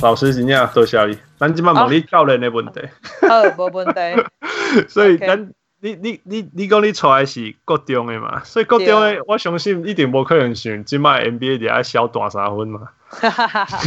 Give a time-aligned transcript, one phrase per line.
[0.00, 2.80] 老师真正多谢你，咱即摆问你教练的问题。
[3.26, 4.00] 好，无问题。
[4.88, 5.50] 所以咱
[5.80, 8.42] 你你你你讲你出来是国中的嘛？
[8.44, 12.88] 所以国中的我相信一定无可能选即摆 NBA 底下小大三分嘛。
[13.08, 13.64] 哈哈哈！
[13.64, 13.80] 哈哈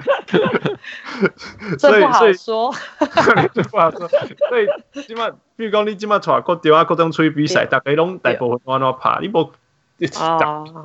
[1.78, 2.74] 这不好说。
[3.52, 4.08] 这不好说。
[4.08, 4.66] 所以
[5.06, 9.18] 即摆，比如讲你即摆出来国中啊，国中出去比赛，大家拢大部分安怎拍？
[9.20, 9.52] 你无？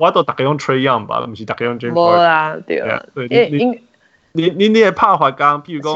[0.00, 1.94] 我都大概用 Trae Young 吧，不是大概用 James Harden。
[1.94, 3.04] 无啦，对啊。
[3.14, 3.80] 你你
[4.32, 5.94] 你你你的拍法讲，比如讲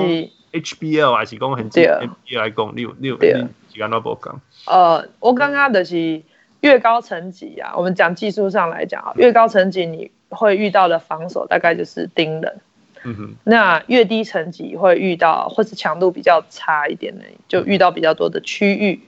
[0.53, 4.41] HBL 还是讲很近 NBA 来讲，你有你有你时间都无讲。
[4.67, 6.23] 呃，我刚刚的是
[6.61, 12.61] 越高层级啊，我们讲技术上来讲啊，越高层级你会遇到的防守大概就是盯人。
[13.05, 13.35] 嗯哼。
[13.45, 19.01] 那越低层级会遇到，或是强度比较差一点的，就遇到比较多的区域。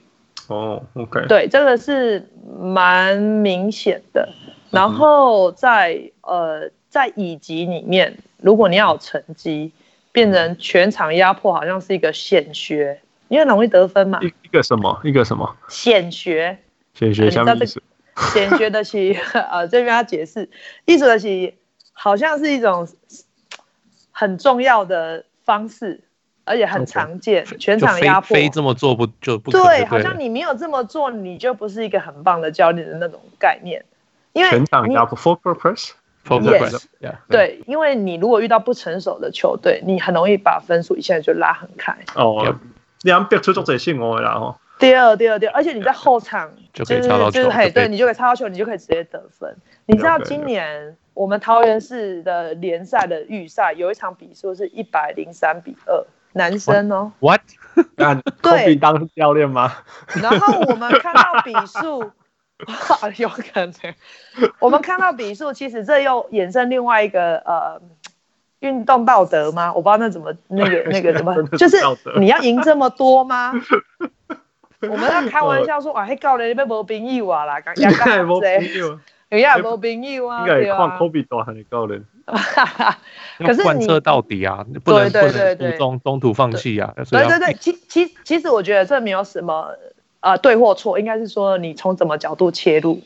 [0.48, 4.29] 哦、oh，OK，对，这个是蛮明显的。
[4.71, 9.73] 然后在呃，在乙级里面，如果你要有成绩，
[10.13, 14.18] 变成全场压迫，好像是一个显学，因为容易得分嘛。
[14.23, 15.01] 一一个什么？
[15.05, 15.57] 一个什么？
[15.68, 16.59] 显学。
[16.95, 17.83] 显学什么意思？
[18.33, 19.15] 显学的是
[19.52, 20.51] 呃，这边要解释，
[20.85, 21.55] 意思的是
[21.93, 22.88] 好像是一种
[24.10, 26.02] 很重要的方式。
[26.49, 27.59] 而且很常见，okay.
[27.59, 28.35] 全场压迫。
[28.35, 29.85] 非这么做不就不对，对？
[29.85, 33.85] 好像你没有这么做，你就不是一个很棒的教练的那种概念。
[34.32, 36.85] 因为全场压迫，full purpose，full purpose，
[37.29, 41.96] 对，因为你如果遇到不成熟的球队，你很容易把分数一下就拉很开。
[42.15, 42.57] 哦，
[43.02, 44.57] 你要逼出作者性哦，然后。
[44.79, 49.57] 第二，第二，第二，而且你在后场 就是就是嘿，对，你就可以插到球，你就可以直接得分。
[49.87, 56.05] 你知道今年我们桃园市的联赛的预赛有一场比数是一百零三比二。
[56.32, 57.40] 男生哦，What？
[57.96, 59.73] 那对，当教练吗？
[60.21, 62.10] 然后我们看到比数，
[63.18, 63.73] 有可能。
[64.59, 67.81] 我们看到比数，其实这又衍生另外一个呃
[68.61, 69.72] 运动道德吗？
[69.72, 71.77] 我不知道那怎么那个那个怎么，就是
[72.19, 73.53] 你要赢这么多吗？
[74.81, 78.59] 我们在开玩笑说，哇，嘿，教练你被没朋友啊啦，刚刚谁？
[79.28, 80.78] 人家也没朋友啊，对啊。
[80.78, 82.05] 看科比多还是教练。
[83.39, 86.93] 可是你贯彻到底啊，不能不能中中途放弃啊。
[87.11, 89.71] 对对对，其其其实我觉得这没有什么
[90.21, 93.00] 啊、呃、对或错，应该是说你从什么角度切入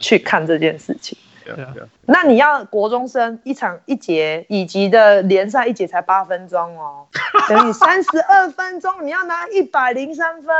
[0.00, 1.16] 去看这件事情。
[2.06, 7.06] 那你要国中生一场一节以及的联赛一节才八分钟哦，
[7.50, 10.54] 等于三十二分钟，你要拿一百零三分，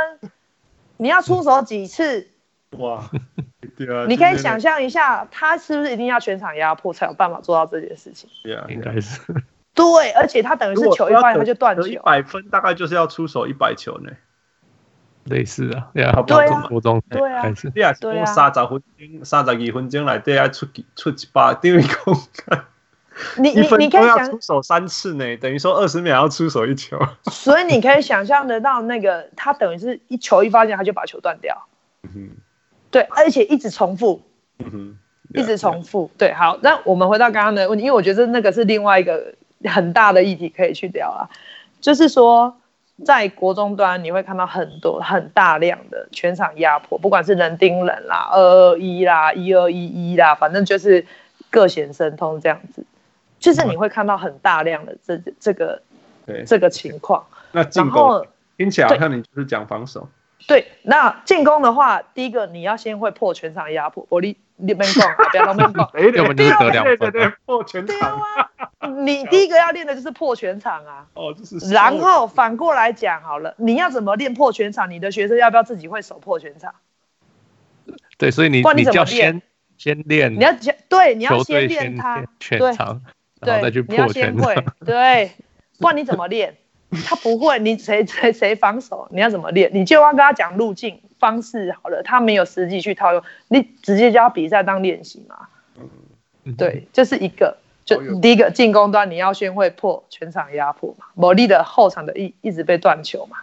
[0.97, 2.27] 你要出手几次？
[2.77, 3.03] 哇！
[4.07, 8.29] 你可以想象一下，他是不是一定要全场压迫才有办法做到这件事情？
[8.43, 9.21] 对啊，应该是。
[9.75, 11.85] 对，而且他等于是球一发他就断球。
[11.85, 14.11] 一百分大概就是要出手一百球呢。
[15.25, 22.65] 类似啊，对啊，对啊，国中对啊，你也是讲三十分钟、三十二分钟内底要出出一百，等于讲
[23.37, 26.99] 你你 你可以想出手三次呢，等于说二十秒要出手一球。
[27.31, 31.67] 所以你可以想象得到，那个他等于是一球一发现他就把球断掉。
[32.03, 32.29] 嗯
[32.91, 34.21] 对，而且一直重复，
[34.59, 34.97] 嗯哼，
[35.33, 36.09] 一直重复。
[36.17, 39.33] 对，好，那我们回到刚刚的问题，因为我觉得那个是另外一个
[39.65, 41.29] 很大的议题可以去聊啊，
[41.81, 42.55] 就是说
[43.03, 51.05] 在国中端你会看到很多很大量的全场压迫，不管是人盯人啦、二二一啦、一二一一啦，反正就是
[51.49, 52.85] 各显神通这样子，
[53.39, 55.81] 就是你会看到很大量的这这个
[56.45, 57.25] 这个情况。
[57.51, 58.25] 那进攻
[58.57, 60.07] 听起来好像你就是讲防守。
[60.47, 65.89] 对，那进攻的话，第一个你要先会破全场压迫，我你你们讲，不要乱讲。
[65.93, 68.21] 哎，对对对对，破全场。
[69.03, 71.07] 你第一个要练的就是破全场啊。
[71.15, 71.73] 哦，就是。
[71.73, 74.91] 然后反过来讲好了，你要怎么练破全场？
[74.91, 76.75] 你的学生要不要自己会守破全场？
[78.17, 79.41] 对，所以你你要先
[79.77, 83.01] 先练，你要先对，你要先练他全场，
[83.41, 84.53] 然后再去破全场。
[84.85, 85.31] 对，
[85.79, 86.57] 不然你怎么练？
[87.05, 89.69] 他不会，你谁谁谁防守，你要怎么练？
[89.73, 92.03] 你就要跟他讲路径方式好了。
[92.03, 95.47] 他没有实际去套用，你直接叫他比赛当练习嘛。
[96.57, 103.37] 对，这、就是一个，就第一个进攻端你要先会破全场压迫嘛，某力的后场的一一直被断球嘛。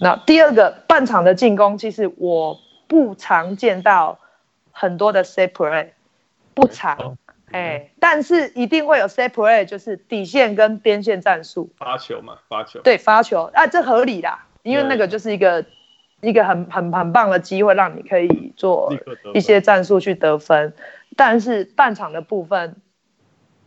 [0.00, 2.58] 那第二个半场的进攻，其实我
[2.88, 4.18] 不常见到
[4.72, 5.88] 很多的 set play，
[6.54, 7.16] 不常。
[7.52, 11.70] 哎、欸，但是一定会有 set play，就是底线跟边线战术。
[11.76, 12.80] 发球嘛，发球。
[12.80, 15.64] 对，发球啊，这合理啦，因为那个就是一个
[16.20, 18.92] 一个很很很棒的机会，让你可以做
[19.34, 20.72] 一些战术去得分。
[21.16, 22.76] 但是半场的部分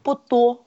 [0.01, 0.63] 不多，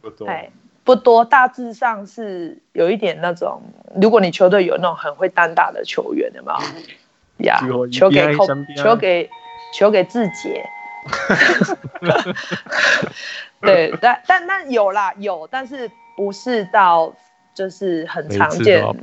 [0.00, 0.50] 不多，哎，
[0.82, 3.60] 不多，大致上是有一点那种，
[4.00, 7.46] 如果你球队有那种很会单打的球员，有没有？
[7.46, 8.46] 呀、yeah，球给后，
[8.76, 9.28] 球给
[9.74, 10.64] 球给志杰。
[13.60, 17.14] 对，但但但有啦，有，但是不是到
[17.54, 18.64] 就是很常见。
[18.64, 19.00] 这样子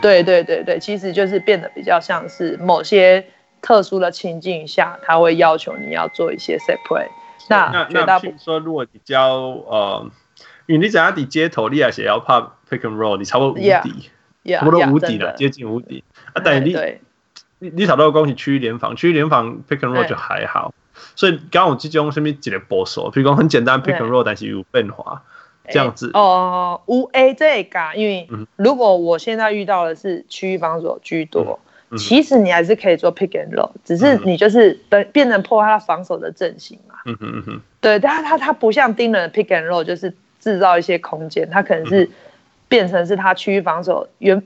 [0.00, 3.24] 对对对对，其实就是变得比较像是某些
[3.60, 6.58] 特殊的情境下，他会要求你要做一些
[6.88, 7.06] play。
[7.48, 9.34] 那那那，譬如说，如果你教
[9.66, 10.10] 呃，
[10.66, 13.70] 因为你讲在街头，你也是要怕 pick and roll，你差不多无敌
[14.44, 16.04] ，yeah, 差不多无敌了，yeah, 接近无敌。
[16.32, 16.76] 啊，但你
[17.58, 20.72] 你你找到的东西区域联防，区域联防 pick and roll 就还好。
[21.16, 25.22] 所以刚刚我这种什么几个波手，比如讲很简单 pick and roll，但是有变化。
[25.70, 36.96] 这样子哦，五 A 这个，因为如果我现在遇到的是区域防守居多，嗯嗯、其实你还是可以做 pick and roll，只是你就是变变成破坏他防守的阵型嘛。
[37.06, 42.10] 嗯嗯哼对，但是他他不像盯人 pick and roll，就是制造一些空间，他可能是
[42.66, 44.42] 变成是他区域防守原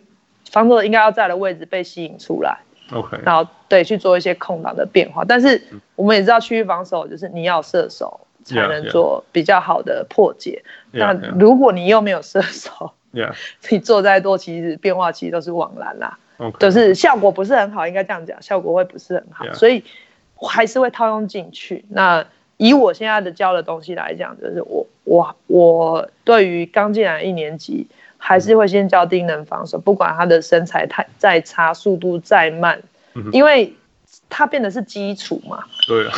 [0.51, 2.59] 防守应该要在的位置被吸引出来。
[2.93, 5.61] OK，然后对去做一些空档的变化，但是
[5.95, 8.21] 我们也知道区域防守就是你要射手。
[8.49, 10.63] 才能做比较好的破解。
[10.93, 11.37] 那 Yeah.
[11.37, 13.33] 如果你又没有射手，Yeah.
[13.69, 16.17] 你做再多，其实变化其实都是枉然啦。
[16.39, 16.59] Okay.
[16.59, 19.53] 就是效果不是很好，应该这样讲，效果会不是很好。
[19.53, 19.83] 所以
[20.39, 21.85] 我还是会套用进去。
[21.89, 22.25] 那
[22.57, 27.89] 以我现在的教的东西来讲，就是我我我对于刚进来一年级，
[28.29, 32.83] 还是会先教丁人防守，不管他的身材太再差，速度再慢，
[33.31, 33.73] 因为
[34.29, 35.63] 他变得是基础嘛。
[35.87, 36.13] 对啊，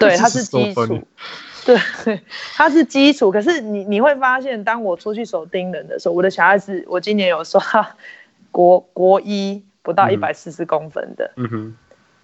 [0.00, 1.06] 对， 他是基础。
[1.66, 1.76] 对，
[2.56, 3.30] 他是基础。
[3.30, 7.86] 可是你你会发现，当我出去守盯人的时候，我的小孩子，我今年有说他
[8.50, 11.76] 国 国一不到一百四十公分的，嗯哼。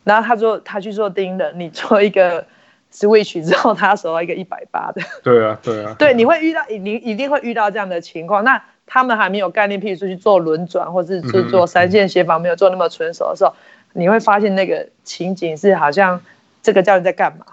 [0.03, 2.47] 然后他说他去做盯人，你做一个
[2.97, 5.03] switch 之后，他守到一个一百八的。
[5.23, 5.95] 对啊，对啊。
[6.01, 8.43] 对，你会遇到，你一定会遇到这样的情况。
[8.43, 13.53] 那他们还没有概念，譬如说去做轮转，或是去做三线协防，没有做那么纯熟的时候，
[13.93, 16.23] 你会发现那个情景是好像
[16.63, 17.45] 这个教练在干嘛？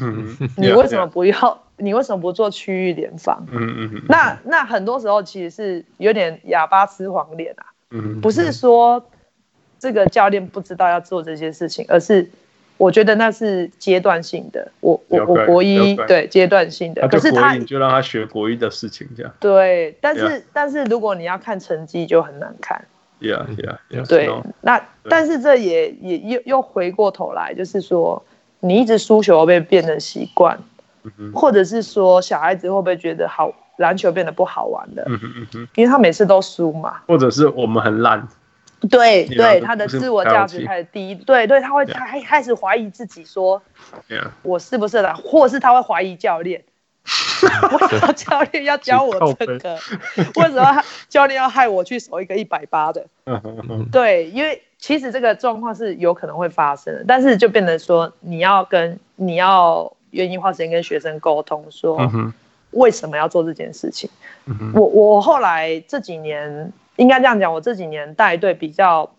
[0.00, 1.62] 嗯，你为什么不要？
[1.78, 3.44] 你为什么不做区域联防？
[3.50, 7.64] 嗯嗯那那很多时候其实是有点哑巴吃黄连啊。
[7.90, 9.04] 嗯，不是说
[9.78, 12.30] 这个教练不知道要做这些事情，而是
[12.82, 14.70] 我觉得那是阶段性的。
[14.80, 19.32] 我我我国一对阶段性的，可是他就让他学国一的事情这样。
[19.38, 22.84] 对，但是但是如果你要看成绩就很难看。
[23.20, 23.46] Yeah
[23.90, 24.06] yeah。
[24.08, 24.28] 对，
[24.62, 28.22] 那但是这也也又又回过头来，就是说。
[28.64, 30.56] 你一直输球会不会变成习惯？
[31.34, 35.04] 或者是说小孩子会不会觉得好篮球变得不好玩了？
[35.74, 37.00] 因为他每次都输嘛。
[37.08, 38.28] 或者是我们很烂。
[38.90, 41.14] 对对，他的自我价值开始低。
[41.14, 43.62] 对对，他会他还开始怀疑自己，说，
[44.42, 45.14] 我是不是的？
[45.14, 46.62] 或是他会怀疑教练，
[47.02, 49.78] 为什么教练要教我这个？
[50.36, 53.06] 为什么教练要害我去守一个一百八的？
[53.90, 54.62] 对，因为。
[54.82, 62.00] 其实这个状况是有可能会发生的，但是就变成说你要跟你要愿意花时间跟学生沟通，说
[62.72, 64.10] 为什么要做这件事情。
[64.46, 69.10] 嗯、我我后来这几年应该这样讲，我这几年带队比较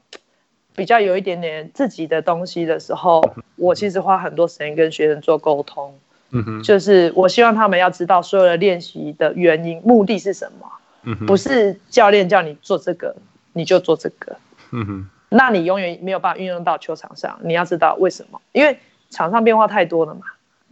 [0.76, 3.22] 比较有一点点自己的东西的时候，
[3.56, 5.94] 我其实花很多时间跟学生做沟通。
[6.36, 10.68] 嗯、哼就是我希望他们要知道所有的练习的原因、目的是什么。
[11.04, 13.16] 嗯、哼不是教练叫你做这个
[13.54, 14.36] 你就做这个。
[14.72, 17.40] 嗯哼那你永远没有办法运用到球场上。
[17.44, 18.42] 你要知道为什么？
[18.52, 20.22] 因为场上变化太多了嘛。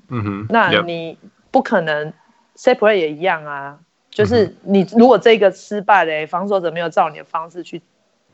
[0.08, 0.46] 嗯哼。
[0.50, 1.18] 那你
[1.52, 2.12] 不可能
[2.56, 3.78] set play 也一样啊。
[4.12, 7.82] 就是你如果这个失败嘞，防守者没有照你的方式去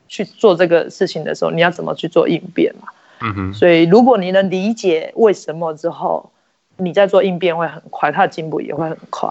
[0.06, 2.88] 去做这个事情的时候，你要怎么去做应变嘛？
[3.20, 3.54] 嗯哼。
[3.54, 6.30] 所以如果你能理解为什么之后，
[6.76, 9.30] 你在做应变会很快，他的进步也会很快。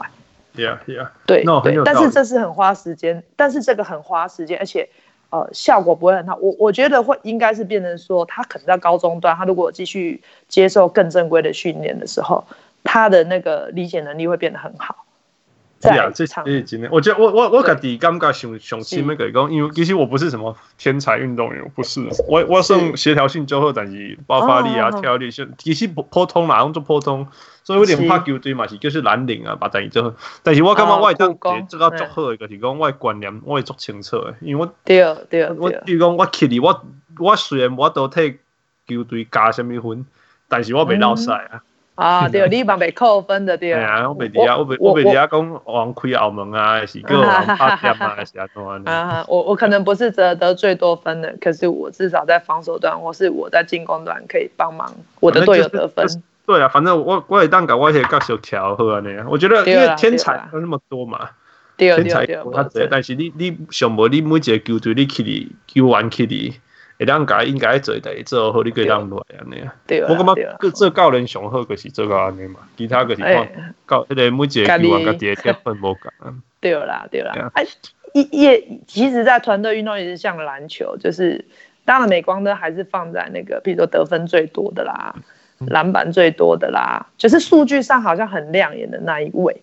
[0.56, 1.10] Yeah, yeah。
[1.28, 4.90] 对对，但是这是很花时间，但是这个很花时间，而且。
[5.30, 6.38] 呃，效果不会很好。
[6.38, 12.46] 我我觉得会应该是变成说，他可能在高中段，他如果继续接受更正规的训练的时候，
[12.86, 15.04] 他的那个理解能力会变得很好。
[15.80, 16.90] 对啊，这这是真的。
[16.92, 22.02] 我觉得我我我自己感觉上上心那个讲，因为其实我不是什么天才运动员，我不是。
[22.28, 27.28] 我我算协调性较好，但是爆发力啊、跳跃性其实普普通啦，就普通。
[27.64, 36.86] 所以有点怕球队嘛，是就是蓝领啊，把等于最后，但是我感觉我会当这个足好一个，是讲我观念我会足清楚的，因为我对对我比如讲我去你我
[37.20, 38.40] 我虽然我都替
[38.88, 40.06] 球队加什么分，
[40.48, 41.62] 但是我未闹赛啊。
[41.98, 43.74] 啊，对，你嘛被扣分的对。
[43.74, 48.48] 啊，我被底下我被我被底下讲往开澳门啊，是个 王八点啊，是啊，
[48.86, 56.06] 啊，我我可能不是得得最多分的，可是我至少在防守端或是我在进攻端可以帮忙我的队友得分。
[56.46, 61.32] 对啊，反正我我也当搞我也搞小调好啊那样，我觉得因为天才有那么多嘛，
[61.78, 66.54] 天才他这，但是你你想无你每一个球队你去你球员去你，
[67.00, 69.76] 会当家应该做代做好，你可以当落来安尼啊。
[69.86, 70.08] 对啊。
[70.10, 72.60] 我感觉做教练上好，就是做到安尼嘛。
[72.76, 73.48] 其他个是讲
[73.88, 76.34] 教，迄个每一个球员家己的分无共啊。
[76.60, 77.52] 对啦，对啦。
[77.54, 77.66] 哎，
[78.14, 81.46] 一也其实，在团队运动也是像篮球，就是
[81.86, 85.14] 当然镁光灯还是放在那个，比如说得分最多的啦，
[85.68, 89.62] 篮板最多的啦，就是数据上好像很亮眼的那一位。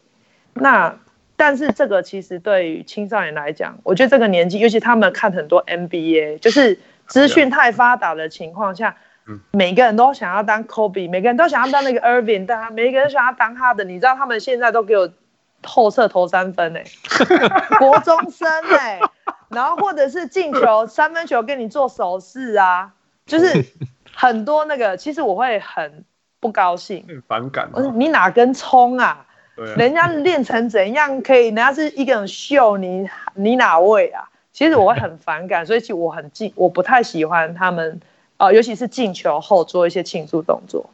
[0.54, 0.96] 那
[1.36, 8.96] 但是这个其实对于青少年来讲，我觉得这个年纪，尤其他们看很多 NBA，就是资讯太发达的情况下，
[9.50, 13.84] 每个人都想要当 Kobe，每个人都想要当那个 Irving，但每个人想要当他的。
[13.84, 15.08] 你知道他们现在都给我
[15.62, 19.00] 后撤投三分哎、欸， 国中生哎、欸，
[19.49, 22.92] 然后或者是进球三分球跟你做手势啊，
[23.26, 23.64] 就是
[24.14, 26.04] 很多那个，其实我会很
[26.40, 27.70] 不高兴，很反感。
[27.94, 29.26] 你哪根葱啊？
[29.76, 31.46] 人家练成怎样可以？
[31.46, 34.28] 人家是一个人秀你，你哪位啊？
[34.54, 38.00] 其实我会很反感， 所以其实我很禁，我不太喜欢他们，
[38.38, 40.88] 呃，尤其是进球后做一些庆祝动作，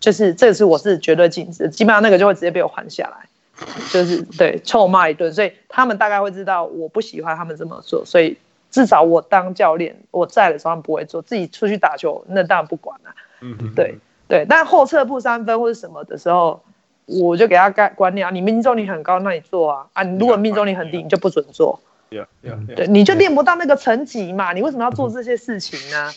[0.00, 5.32] 就是这个是我是绝对禁止，基本上那个就会直接被我还下来，就是对臭骂一顿。
[5.32, 8.36] 所以他们大概会知道我不喜欢他们这么做，所以
[8.70, 13.96] 至少我当教练我在的时候他们不会做，自己出去打球那当然不管了，嗯，对
[14.28, 16.60] 对，但后撤步三分或者什么的时候。
[17.06, 20.02] 我就给他概观念啊，你命中率很高，那你做啊啊！
[20.02, 21.78] 你如果命中率很低，你就不准做。
[22.10, 26.12] Yeah, yeah, yeah, 对，你就练不到那个层级嘛，你为什么要做这些事情呢？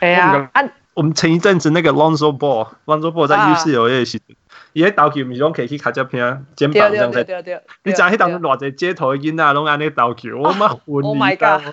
[0.00, 0.62] 哎呀啊！
[0.94, 4.20] 我们前一阵子那个 Lonzo Ball，Lonzo Ball 在 UCLA 时，
[4.72, 7.22] 伊喺投球唔是讲可以去卡只片肩膀上在，
[7.84, 11.72] 你知影迄当中偌济街头的囡仔拢安尼投球，我妈昏 Oh my god！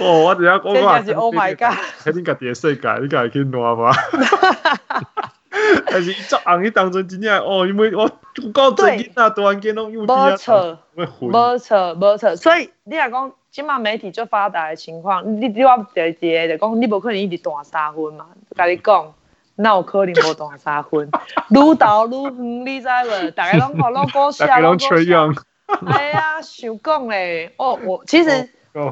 [0.00, 1.78] 哦，我只要讲话是 Oh my god！
[2.04, 3.92] 喺你家己嘅世界，你家己去乱吗？
[5.86, 8.10] 但是做红迄当中真正哦，因为我
[8.52, 12.36] 够最近啊，突然间拢有冇错，冇错，冇错。
[12.36, 18.26] 所以你若讲，今麦媒体最发达的情况，你你我第一个就讲，你无可能一直断三分嘛。
[18.54, 19.14] 甲你讲，
[19.56, 21.10] 那有可能无断三分？
[21.50, 23.30] 愈投愈远，你知无？
[23.32, 25.42] 大家拢看拢高笑，拢高笑。
[25.86, 28.48] 哎呀，想讲嘞，哦，我其实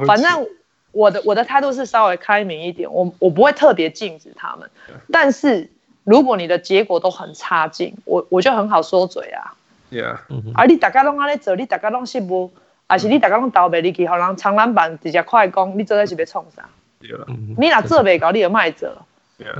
[0.06, 0.46] 反正
[0.92, 4.70] 我的我的态度是稍微开明一点，我我不会特别禁止他们，
[5.12, 5.70] 但是。
[6.04, 9.54] 如果你的结果都很差劲，我我就很好说嘴啊。
[9.90, 10.16] Yeah.
[10.54, 12.52] 啊，你大家拢安尼做，你大家拢失误，
[12.86, 16.68] 还是你大家拢倒背你去，互人长篮板直接快攻，你做的是要创啥
[17.00, 17.24] ？Yeah.
[17.58, 18.90] 你若做袂到，你就卖做。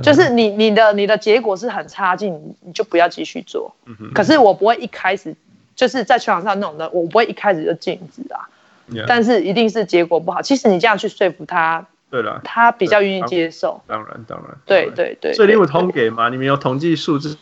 [0.01, 3.75] 就是你你的你的结果是很差劲，你就不要继续做。
[3.85, 4.13] Mm-hmm.
[4.13, 5.35] 可是我不会一开始
[5.75, 8.47] 就是在球场上那种的，我不会一开始就禁止啊。
[9.07, 10.41] 但是一定是结果不好。
[10.41, 11.85] 其实你这样去说服他。
[12.09, 13.81] 对了，他比较愿意接受。
[13.87, 15.33] 当然，当然，对对对。
[15.33, 16.29] 所以你有统计吗？
[16.29, 17.37] 你们有统计数字？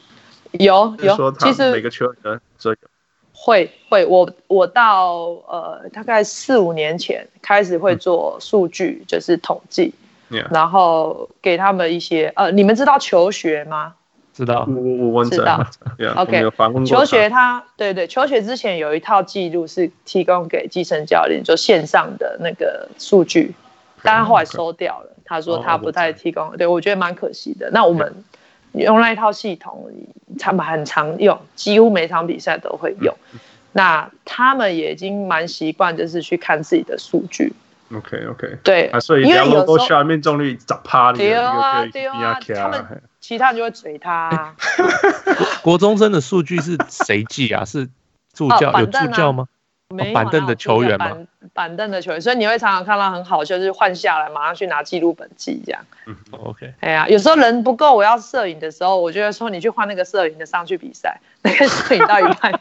[0.54, 2.78] 有有，其实每个球员所以
[3.34, 5.16] 会会，我我到
[5.48, 9.94] 呃大概四五年前开始会做数据，就是统计，
[10.52, 13.96] 然后给他们一些呃，你们知道求学吗？
[14.34, 15.64] 知道，我我我知道。
[16.18, 16.44] OK，
[16.86, 23.54] 求学他对对，求学之前有一套记录是提供给基层教练，就线上的那个数据。
[24.04, 27.70] 但他后来收掉了，他说他不再提供，对，我觉得蛮可惜的。
[27.72, 28.24] 那我们
[28.74, 29.90] 用那一套系统，
[30.38, 33.16] 他们很常用，几乎每场比赛都会用。
[33.72, 37.54] 那他们也已经蛮习惯，就是去看自己的数据。
[37.96, 44.56] OK OK，对啊，所以因为有时候命中率十趴，对啊对啊，他们其他人就会嘴他。
[45.62, 47.64] 国中生的数据是谁记啊？
[47.66, 47.88] 是
[48.34, 49.48] 助教有助教吗？
[50.14, 51.12] 板凳的球员嘛，
[51.54, 55.82] 板凳的球员，所以你会常常看到很好，就是换下来马上去拿记录本记这样。
[56.06, 56.74] 嗯，OK。
[56.80, 62.52] 哎呀，有时候人不够，我要摄影的时候，我就会说你去换那个摄影的上去比赛，那个摄影到一半，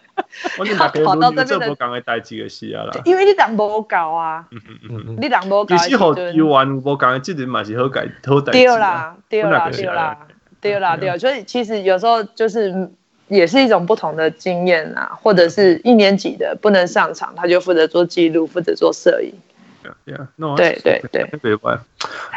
[0.76, 1.74] 他跑到这边的。
[1.74, 2.92] 赶快带几个戏啊啦。
[3.04, 4.46] 因为你人无够啊。
[4.50, 5.16] 嗯嗯嗯。
[5.20, 5.76] 你人无够。
[5.76, 8.52] 其实好游玩无讲，这点嘛是好改好带。
[8.52, 10.18] 对啦，对啦，对啦，
[10.60, 11.18] 对啦，对啦。
[11.18, 12.90] 所以其实有时候就是。
[13.32, 19.32] 也是一种不同的经验啊，或者是一年级的不能上场，他就负责做记录，负责做摄影。
[20.56, 21.76] 对对对，别怪。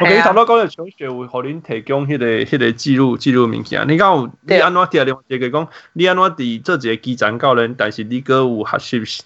[0.00, 3.86] 我给 你谈到高的球学，我和您提供迄个迄个记录记录物件。
[3.86, 9.22] 你讲你安怎听另外一个讲，你安怎伫做一个基层教练，但是你哥有学习。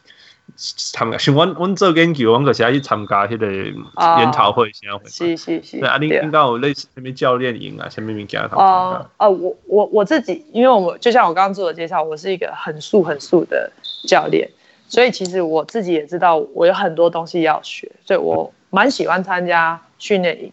[0.61, 5.09] 参加像阮阮做研究，阮就是爱去参加迄个研讨会，啥会？
[5.09, 5.81] 是是是。
[5.81, 8.43] 对啊，你应该有类似什么教练营啊，什么物件？
[8.53, 13.73] 哦哦，我我我自己，因为我就像我刚刚自我介绍，我是一个很素很素的
[14.07, 14.51] 教练，
[14.87, 20.53] 所以其实我自己也知道，我有很多东西要学，所以我蛮喜欢参加训练营。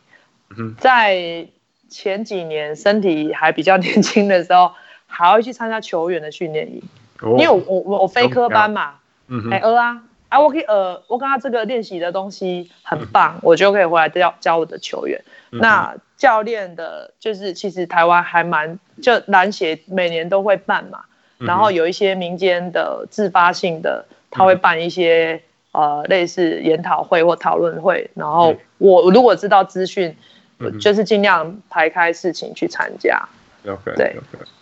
[0.57, 0.73] 嗯。
[0.79, 1.45] 在
[1.89, 4.71] 前几年身体还比较 年轻的时候，
[5.05, 6.81] 还会去参加球员的训练营，
[7.21, 8.93] 因为我我我非科班嘛。
[9.27, 15.21] 嗯，哎，呃啊，啊，我可以呃，我刚刚这个练习的东西很棒，嗯、我就可以回来教教我的球员。
[15.51, 21.01] 嗯、那教练的，就是其实台湾还蛮，就篮协每年都会办嘛，
[21.39, 25.41] 嗯、然后有一些民间的自发性的，他会办一些、
[25.73, 30.15] 嗯、呃类似研讨会或讨论会，然后我如果知道资讯，
[30.59, 33.27] 嗯、就是尽量排开事情去参加。
[33.65, 34.15] OK，对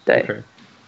[0.04, 0.26] 对。
[0.28, 0.42] Okay.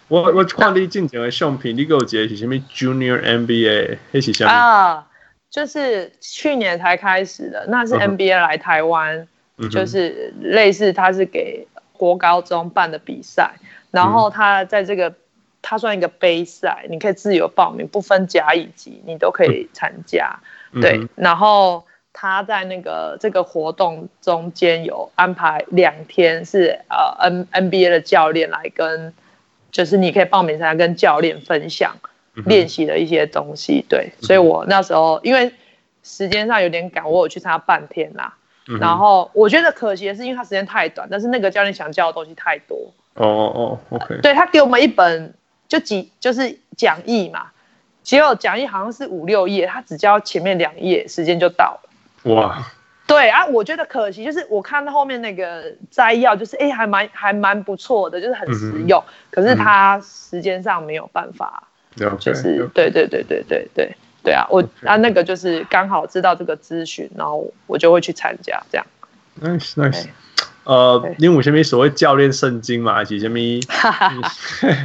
[0.10, 5.08] 我我看你进前的相片，你给我解是什么 Junior NBA，那是什么啊？
[5.50, 15.14] 就是去年才开始的，那是 NBA 来台湾，嗯、就是类似他是给国高中办的比赛，嗯、然后他在这个
[15.62, 20.40] 他算一个杯赛，你可以自由报名，不分甲乙级，你都可以参加。
[20.72, 29.14] 嗯、对，然后他在那个这个活动中间有安排两天是呃 N NBA 的教练来跟。
[29.78, 31.96] 就是你可以报名参加，跟教练分享
[32.48, 33.86] 练习的一些东西。
[33.88, 35.54] 对，所以我那时候因为
[36.02, 38.34] 时间上有点赶，我有去参加半天啦。
[38.80, 42.92] 然后我觉得可惜的是，因为他时间太短，但是那个教练想教的东西太多。
[43.14, 44.20] 哦哦，OK。
[44.24, 45.32] 对，他给我们一本
[45.68, 47.52] 就几就是讲义嘛，
[48.02, 52.34] 结果讲义好像是五六页，他只教前面两页，时间就到了。
[52.34, 52.66] 哇。
[53.08, 59.02] 对啊，我觉得可惜，就是我看到后面那个摘要，就是哎，还蛮还蛮不错的，就是很实用。
[59.02, 61.64] 嗯、可是它时间上没有办法，
[62.02, 63.96] 嗯、就是对对对对对对
[64.26, 68.86] 对啊，我啊那个就是刚好知道这个资讯，然后我就会去参加这样。
[69.42, 70.08] Nice nice，
[70.66, 72.96] 呃，你有什么所谓教练圣经嘛？
[73.00, 73.52] 还是什么？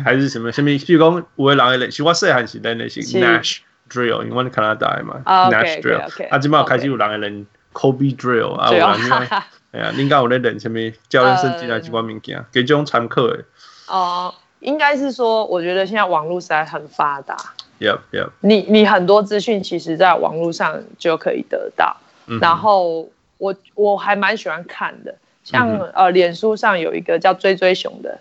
[0.05, 0.71] 还是什么什么？
[0.71, 3.59] 譬如讲，有的人的类型，我细汉时阵的是 Nash
[3.91, 7.47] Drill，因为加拿大嘛，Nash Drill，啊，今麦开始有人的人。
[7.73, 9.29] Kobe drill 啊，我另外，
[9.73, 13.45] 哎呀，应该有在练什么教练升级来几款物件，给这种参考的。
[13.88, 17.37] 哦，应该是说，我觉得现在网络实在很发达。
[17.81, 18.31] Yep, yep。
[18.41, 21.97] 你你很多资讯其实在网络上就可以得到。
[22.26, 28.21] 嗯、然后我我还蛮喜欢看的，像、呃，脸书上有一个叫追追熊的，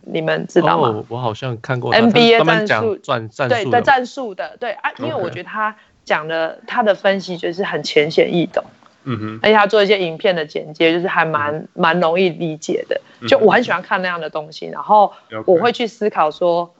[0.00, 0.88] 你们知道吗？
[0.88, 8.64] 哦、我好像看过 NBA 战术，战术对的战术的，对啊，因为我觉得他讲的他的分析就是很浅显易懂。
[9.06, 13.00] 嗯哼，而且他做一些影片的剪接，就是还蛮蛮容易理解的。
[13.28, 15.12] 就我很喜欢看那样的东西，然后
[15.46, 16.74] 我会去思考说，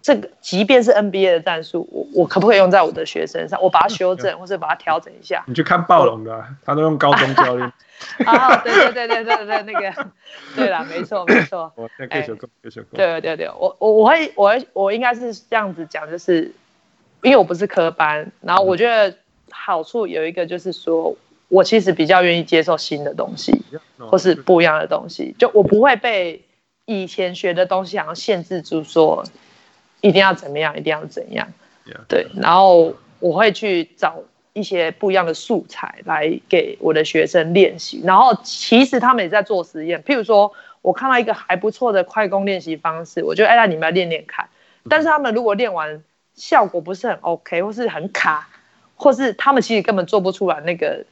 [0.00, 3.60] 这个即便是 NBA 的战术，我我可不可以用在我的学生上？
[3.62, 5.42] 我把它修正，或者把它调整一下。
[5.46, 7.72] 你去看暴龙的，他都用高中教练。
[8.26, 10.06] 啊，对对对对对对，那个，
[10.54, 11.72] 对了，没错没错。
[11.76, 16.52] 我再继续继续对对对，我我我会我会我应该是这样子讲，就是
[17.22, 19.16] 因为我不是科班，然后我觉得
[19.50, 21.16] 好处有一个就是说。
[21.52, 23.52] 我其实比较愿意接受新的东西，
[23.98, 25.34] 或是不一样的东西。
[25.38, 26.42] 就我不会被
[26.86, 29.22] 以前学的东西好像限制住，说
[30.00, 31.46] 一定要怎么样，一定要怎样。
[32.08, 34.22] 对，然后我会去找
[34.54, 38.00] 一些不一样的素材来给我的学生练习。
[38.02, 44.48] 然后其实他们也在做实验，譬如说我看到一个还不错的快攻练习方式，我就哎，让你们来练练看。
[44.88, 46.02] 但是他们如果练完
[46.34, 48.48] 效果不是很 OK，或是很卡，
[48.96, 51.04] 或是他们其实根本做不出来那个。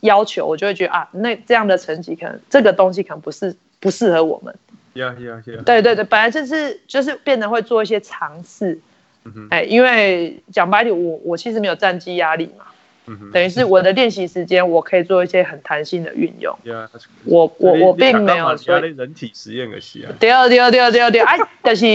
[0.00, 4.54] 要求我就会觉得啊，那这样的成绩可能这个东西可能不是不适合我们。
[4.94, 5.62] Yeah, yeah, yeah.
[5.62, 8.80] 对对对，本来就是就是变得会做一些尝试。
[9.24, 9.48] 嗯哼。
[9.50, 12.64] 哎，因为讲白点，我我其实没有战绩压力嘛。
[13.06, 13.30] 嗯哼。
[13.30, 16.58] 等于是我的练习时间，我可以做一些很弹性的运用。
[16.64, 16.88] Yeah,
[17.24, 18.80] 我我我并没有说。
[18.80, 20.12] 人体实验的戏啊。
[20.18, 21.86] 对对对对对，哎，就是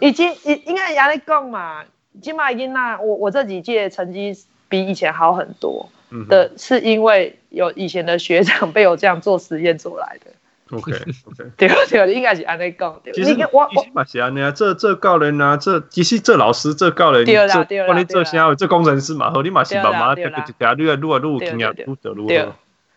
[0.00, 1.84] 已经应应该也在讲嘛，
[2.20, 4.36] 起码已经那我我这几届成绩
[4.68, 5.88] 比以前好很多。
[6.28, 10.30] 的是因为有以前的学长被我这样做实验做来的。
[10.70, 13.00] OK OK， 对对，应该是安尼讲。
[13.14, 18.54] 其实我我嘛是安尼啊，这这教人啊，这其实这老师这教人，这帮你做啥？
[18.54, 22.54] 这工程师嘛，好你嘛是慢慢一个一个愈来愈啊愈经验，愈做愈好。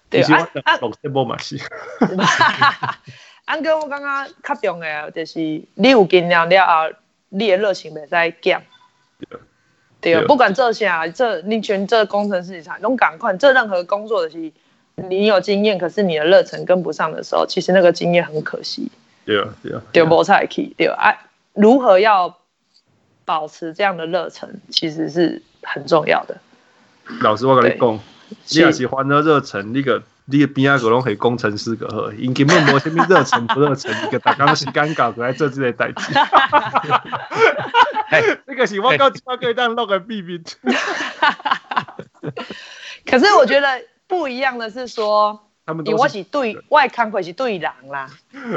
[0.09, 1.57] 对啊啊，老师无嘛是。
[3.45, 6.93] 安哥，我刚刚较重要就是你有经验了后，
[7.29, 8.65] 你的热情袂使减。
[10.01, 14.51] 对，不管做啥，这你全这工程师啥，拢赶快，这任何工作的是，
[14.95, 18.91] 你有经验，可是你的热忱跟不上的时候，其实那个经验很可惜。
[19.25, 21.13] 对啊，对啊，对，无才去，对啊，
[21.53, 22.39] 如何要
[23.23, 26.37] 保持这样的热忱，其实是很重要的。
[27.21, 27.99] 老师，我跟你讲，
[28.49, 30.01] 你要是欢了热忱，那个。
[30.31, 36.13] 你边啊个拢系工程师个呵，因根本无啥物热忱不热忱，一个大家是尴尬过来做这个代志。
[38.09, 40.41] 哎， 这个是我到这个当录个秘密。
[43.05, 48.07] 可是我觉得不一样的是说，他们我是对外看过是对人啦。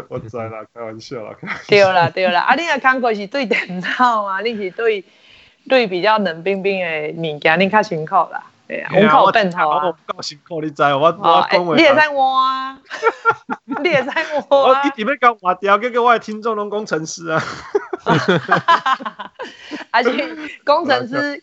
[0.09, 1.37] 我知啦，开玩笑啦。
[1.69, 5.05] 对啦对啦，啊，你的看过是对电脑啊，你是对
[5.69, 8.45] 对比较冷冰冰的物件，你较辛苦啦。
[8.67, 9.87] 对啊，我靠笨头啊！
[9.87, 11.77] 我够辛苦，你知我我讲话。
[11.77, 12.79] 你也在我啊？
[13.83, 14.45] 你也在挖？
[14.49, 17.43] 我你们讲挖掉，给给我的听众拢 工程师 啊。
[19.91, 20.11] 而且
[20.65, 21.43] 工程师，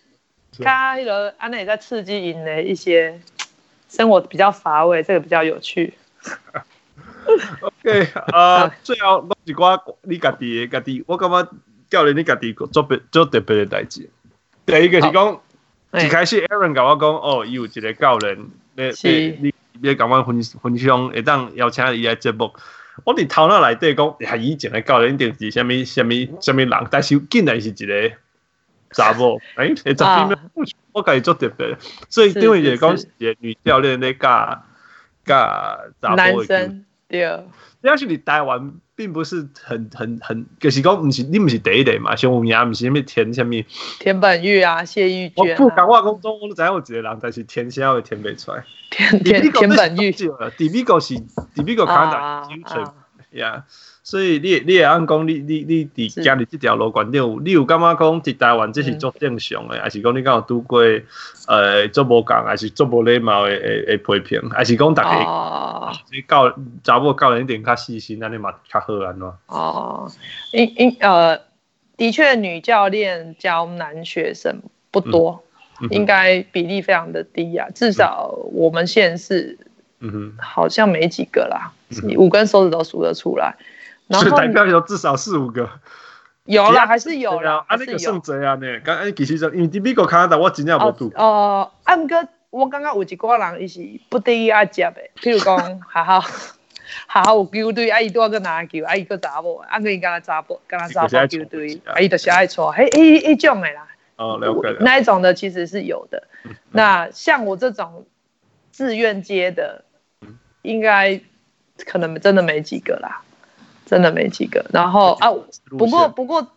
[0.63, 3.19] 他那个安内在刺激你的一些
[3.87, 5.93] 生活比较乏味，这个比较有趣。
[7.61, 11.47] OK，呃，最后拢是我你家己的家己，我感觉
[11.87, 14.09] 教练你家己做别做特别的代志。
[14.65, 15.39] 第一个是讲。
[15.93, 18.37] 一开始 Aaron 跟我讲，哦，伊有一个教练，
[18.75, 22.53] 你你你你跟我分分享，会当邀请伊来节目。
[23.03, 28.11] 我伫头脑内底讲，系以前的教练一定是虾米虾米虾米人，但是竟然是一个
[28.91, 30.39] 查某， 哎、欸，会查边
[30.93, 31.75] 我感觉做特别，
[32.09, 34.63] 所以因为就是讲一个女教练咧教
[35.25, 36.75] 教查某的。
[37.11, 37.43] 对。
[37.83, 38.73] 你要是你台湾。
[38.93, 43.55] 并不是很很很，就是讲不是你不是第一代嘛，像我们也不是什么田什么
[43.99, 45.57] 田本玉啊、谢玉娟、啊。
[45.59, 48.63] 我不讲话工中，我都知有一个人，但是田先会填不出来。
[48.91, 51.15] 田田田本玉，第二个是
[51.55, 52.91] 第二个看到精髓
[53.31, 53.65] 呀。
[54.11, 60.81] 所以你你也按讲，你你你伫家里这条路观点，你有感觉讲伫台湾这是做正常诶，还是讲你刚好拄过
[61.47, 63.55] 呃做无讲，还是做无礼貌诶
[63.87, 69.31] 诶批评，还是讲大家你教查某教人一点较细心，那你嘛较好安怎？
[69.47, 70.11] 哦，
[70.51, 71.39] 因因呃，
[71.95, 75.41] 的确女教练教男学生不多，
[75.79, 79.57] 嗯、应该比例非常的低啊，至少我们县市，
[80.01, 80.11] 嗯。
[80.11, 81.71] 哼，好像没几个啦，
[82.03, 83.55] 嗯、五根手指头数得出来。
[84.19, 85.69] 所以代表有至少四五个，
[86.45, 87.63] 有啦，还是有啦。
[87.67, 88.79] 啊，那个算侪啊呢？
[88.83, 91.11] 刚刚其实说，因为在美国、加拿大，我真正无读。
[91.15, 96.19] 哦，啊，毋过我感觉有一个人伊是不得已爱接的， 譬如讲，好好
[97.07, 103.87] 好好有球队，阿姨都要去拿球，啊，伊个查某，啊，伊干那查甫，干那查甫球队，啊，伊就是爱错，嘿，迄迄种的啦。
[104.17, 104.77] 哦，了解了。
[104.81, 106.27] 那一种的其实是有的。
[106.71, 108.05] 那像我这种
[108.71, 109.85] 自愿接的，
[110.61, 111.19] 应该
[111.85, 113.23] 可能真的没几个啦。
[113.91, 115.29] 真的没几个，然后啊，
[115.77, 116.47] 不过不过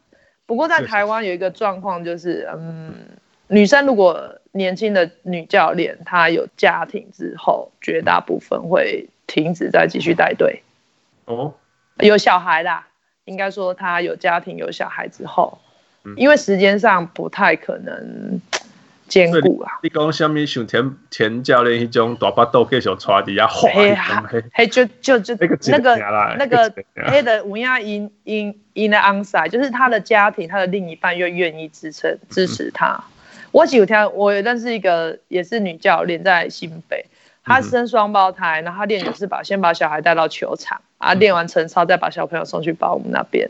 [0.47, 2.95] 不过在台湾有一个状况就是，嗯，
[3.49, 10.63] 女生如果年轻的女教练她有家庭之后，绝大部分会停止再继续带队。
[11.25, 11.53] 哦，
[11.99, 12.87] 有小孩啦，
[13.25, 15.59] 应该说她有家庭有小孩之后，
[16.17, 18.41] 因为时间上不太可能。
[19.15, 19.79] 兼顾啊！
[19.81, 20.45] 你讲什么？
[20.45, 23.71] 像田田教练那种大巴肚继续带底下滑，
[24.53, 26.75] 嘿，就就就那个那个那个
[27.07, 33.05] 黑的乌鸦因因因的昂塞，就是他的家庭，他的另一半又愿意支撑支持他。
[33.53, 37.07] 我有天我认识一个也是女教练，在新北，
[37.45, 43.49] 她生双胞胎，然后她练的是把先把小孩带到球场啊，练完晨操再把小朋友送去保姆那边。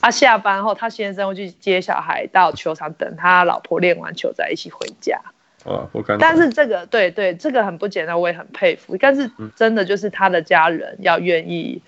[0.00, 5.20] 他下班后，他先生会去接小孩到球场，等他老婆练完球再一起回家。
[5.64, 6.16] 哦，我看。
[6.18, 8.96] 但是这个，对对，这个很不简单，我也很佩服。
[8.96, 11.82] 但是真的就是他的家人要愿意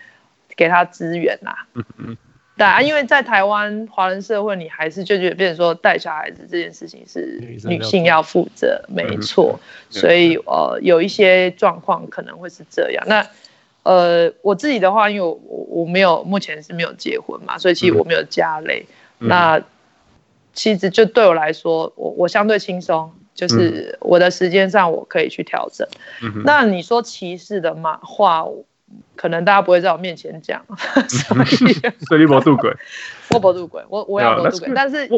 [0.57, 1.53] 给他资源呐。
[1.75, 2.17] 嗯嗯。
[2.59, 9.59] 对啊，因为在台湾华人社会，你还是就觉得，变成说带小孩子这件事情是女性要负责，没错。
[9.89, 13.05] 所以呃，有一些状况可能会是这样。
[13.07, 13.25] 那。
[13.83, 15.39] 呃，我自己的话，因为我
[15.69, 18.87] 我没有目前是没有结婚嘛，所以其实我没有家累。
[19.21, 19.61] 嗯、那
[20.53, 25.89] 其实就对我来说，我我相对轻松，就是我的时间上我可以去调整。
[26.23, 28.45] 嗯、那你说歧视的嘛话，
[29.17, 30.63] 可能大家不会在我面前讲，
[31.09, 31.73] 所以
[32.05, 32.71] 所以你没渡 鬼，
[33.31, 35.09] 我没渡鬼，我我要没渡鬼，但是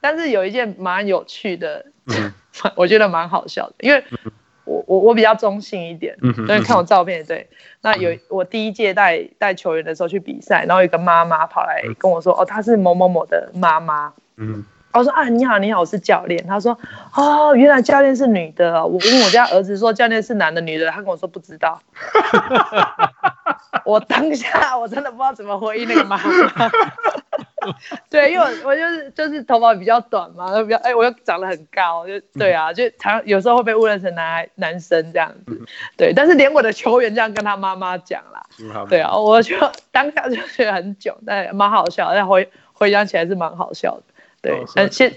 [0.00, 2.32] 但是有一件蛮有趣的，嗯、
[2.74, 4.02] 我觉得蛮好笑的，因为。
[4.68, 7.48] 我我我比较中性一点，所以看我照片对。
[7.80, 16.78] 那有我第一届带带球员的时候去比赛，然后有一个妈妈跑来跟我说：“哦，她是某某某的妈妈。”嗯，我说：“啊，你好，你好，我是教练。”她说
[17.14, 21.80] ：“哦，原来教练是女的。”我问我家儿子说：“教练是男的女的？”他跟我说不知道。
[23.84, 26.24] 我当下我真的不知道怎么回应那个妈妈。
[28.08, 35.60] 对，因为我我就是就是头发比较短嘛，比较哎，我又长得很高，就对啊，就常有时候会被误认成男孩男生这样子。
[35.96, 38.46] 对，但是连我的球员这样跟他妈妈讲啦，
[38.88, 39.56] 对啊，我就
[39.90, 44.02] 当下就觉得很囧，但蛮好笑，但回回想起来是蛮好笑的。
[44.40, 45.12] 对，但现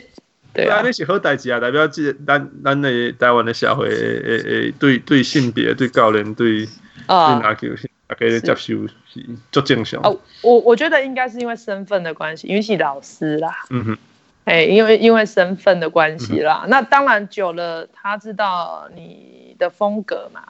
[0.54, 6.68] 对啊，那是好代志啊，代表这咱咱的台湾的社会诶诶，对对性别、对教练、对
[7.06, 7.68] 啊，对篮球。
[8.15, 13.65] 可以接受是做正常哦，我我觉得应该是因为身份的关系，因为是老师啦。
[13.69, 13.97] 嗯哼，
[14.45, 16.65] 哎，因为因为身份的关系啦。
[16.67, 20.41] 那当然久了，他知道你的风格嘛，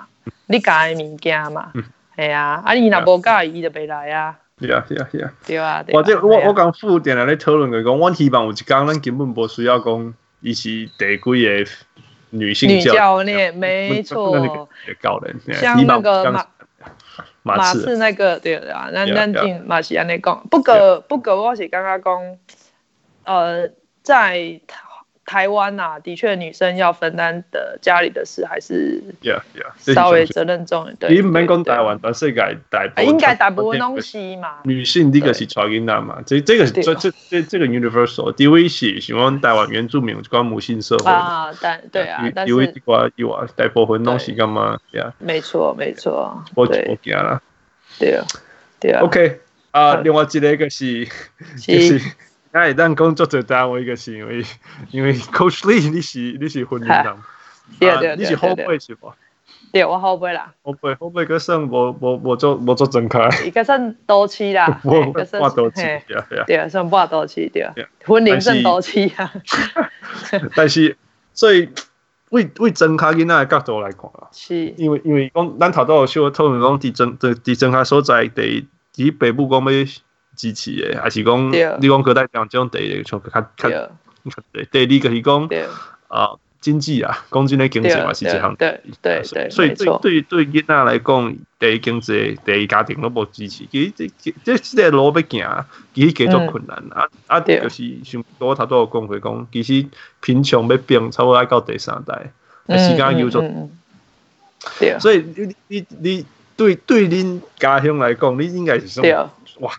[0.47, 1.71] 你改物件嘛。
[2.15, 4.37] 哎呀，啊你若无介意就别来啊。
[4.59, 5.83] 是啊，是啊，对啊，对啊。
[5.91, 11.71] 或者我我刚副点来咧讨论个讲，我希望有一天咱根本不需要讲，伊是第几个
[12.29, 14.69] 女性教练， 没错。
[15.01, 16.45] 教练，像那个马
[17.43, 17.97] 马刺。
[17.97, 22.37] 那个对啊，咱咱进马是安尼讲，不过不过我是刚刚讲，
[23.25, 23.69] 呃，
[24.03, 24.61] 在。
[25.31, 29.01] 台湾呐、啊，的确，女生要分担的家里的事还是
[29.77, 31.09] 稍微责任重一点。
[31.09, 34.57] 你唔免讲台湾，全世界大部分应该大部分东西嘛。
[34.63, 38.29] 女性第一个是传给男嘛，这这个这这这这个 universal。
[38.33, 45.13] 第二是喜欢台湾原住民，就讲母性社会啊，但对啊，但是因为这块以外大部分东西干嘛呀？
[45.17, 47.41] 没错没错，我我惊啦。
[47.97, 48.25] 对啊
[48.81, 49.01] 对啊。
[49.01, 49.39] OK
[49.71, 51.07] 啊，另外一个个是
[51.57, 52.01] 就是。
[52.51, 54.43] 哎，当工作最单位一个是因为，
[54.91, 57.15] 因为 Coach Lee 你是你是婚姻人，
[57.79, 59.15] 对对对，你是后辈是吧？
[59.71, 60.53] 对，我后辈啦。
[60.63, 63.29] 后辈后辈个算无无无做无做真开。
[63.45, 67.73] 伊个算多期啦， 一个算多期，对啊对啊，算半多期对啊。
[68.05, 69.31] 婚姻算多期啊。
[70.53, 70.97] 但是，
[71.33, 71.69] 所以
[72.31, 79.85] 为为真开囡仔的角度来看啦，是，因为因为讲咱头都有小讨论讲，伫真伫伫真开所在地，伫北部讲要。
[80.41, 83.69] 支持诶，还是讲你讲隔代讲这种第一个从较较
[84.51, 85.47] 对，第二个是讲
[86.07, 99.85] 啊经济啊，讲真的经济嘛是这项，对对对，所以对对对囡仔来讲，第一经济，第一家庭都无支持，其实这这这个路要行，其实继续困难啊啊，就是像我头都有讲过讲，其实
[100.21, 102.31] 贫穷要变，差不多要到第三代，
[102.79, 103.43] 时间有做，
[104.99, 106.25] 所以你你你
[106.57, 109.03] 对对恁家乡来讲，你应该是说
[109.59, 109.71] 哇。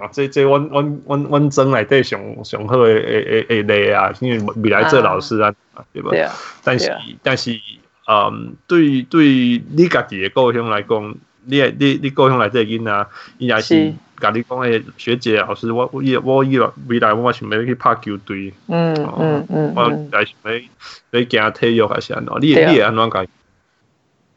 [0.00, 6.10] 啊，这这阮阮阮阮庄内底上上好诶诶诶诶类啊，因为未来做老师啊，啊对吧？
[6.10, 6.32] 对啊。
[6.64, 6.90] 但是
[7.22, 7.60] 但是，
[8.08, 13.06] 嗯，对对你家己诶故乡来讲，你你你故乡内底囡仔，
[13.38, 13.74] 伊也是
[14.20, 22.32] 甲你讲诶学姐老师，我我以我以为未来我想要去拍球队，嗯嗯嗯，我来想要要行体育还是安怎？
[22.40, 23.26] 你你会安怎讲？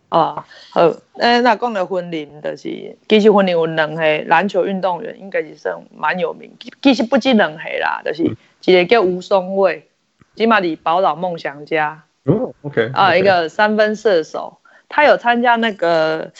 [0.09, 0.41] 哦，
[0.71, 0.81] 好，
[1.15, 6.49] 诶，那讲到婚龄，就是其实婚龄有两个篮球运动员，应该是算蛮有名。
[6.81, 8.23] 其实不止两个啦，就是
[8.63, 9.85] 一个叫吴松蔚，
[10.35, 12.03] 起码你宝岛梦想家。
[12.23, 12.89] 哦，OK。
[12.93, 16.31] 啊，一个三分射手，他有参加那个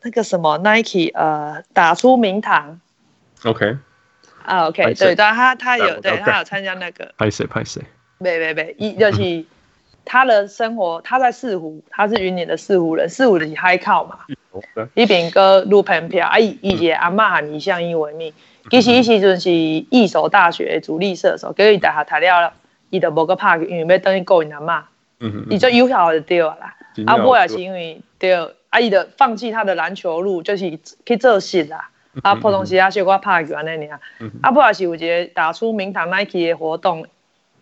[0.00, 2.80] 那个什么 Nike，呃，打出名堂。
[3.44, 3.76] OK。
[4.42, 7.12] 啊，OK，对，但他他有，对他有参加那个。
[7.18, 7.46] 拍谁？
[7.46, 7.82] 拍谁？
[8.16, 9.44] 没没没，一就是。
[10.12, 14.18] 他的生活，他在四湖，他是云林的四湖人，四湖的是海口嘛。
[14.94, 18.34] 一边个路 penn 票，啊，伊伊个阿嬷喊以相依为命。
[18.72, 22.52] 其实伊时阵是一所大学主力射手，结果大学读了，
[22.90, 24.82] 伊就无个拍，因为要等于顾因阿嬷。
[25.20, 26.74] 嗯伊就有效就对啦。
[27.06, 28.34] 啊，我也是因为对，
[28.70, 31.88] 啊，伊就放弃他的篮球路，就是去做事啦。
[32.22, 34.00] 啊，普通时啊，小可拍球安尼尔。
[34.42, 37.06] 啊，不也是有一个打出名堂 Nike 的活动，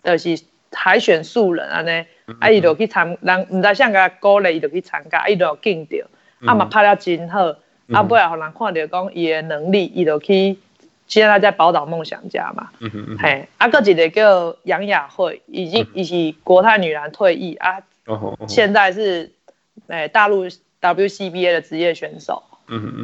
[0.02, 0.40] 就是
[0.72, 2.04] 海选素人安尼。
[2.40, 2.50] 啊！
[2.50, 6.06] 伊就去参，人毋知啥个鼓励，伊就去参加，伊就竞着，
[6.44, 7.56] 啊嘛拍了真好，
[7.90, 10.58] 啊尾来互人看着讲伊的能力，伊就去
[11.06, 12.68] 现在在宝岛梦想家嘛，
[13.18, 17.80] 嘿，啊，搁一个叫杨雅慧，已经伊是国泰女篮退役啊，
[18.46, 19.32] 现在是
[19.86, 20.46] 诶大陆
[20.82, 22.42] WCBA 的职业选手，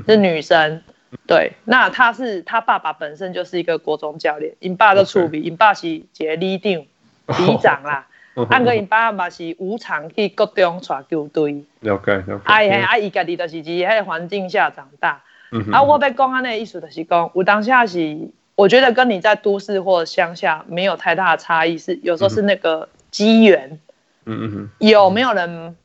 [0.07, 0.83] 是女生，
[1.27, 6.85] 对，那她是她爸爸本身就是一个国中教练，因爸都出名，因爸是一个里长，
[7.47, 8.07] 里长啦。
[8.51, 12.41] 按个因爸嘛是无偿去各中带球队，了解了解。
[12.43, 15.23] 哎嘿，啊伊家己就是伫迄个环境下长大。
[15.53, 23.79] 嗯、啊，我被讲安尼意思就是讲，我当下是，我觉得跟你在都市或乡下没有太大的差异，是有时候是那个机缘。
[24.25, 24.71] 嗯嗯哼。
[24.81, 25.77] 有没有人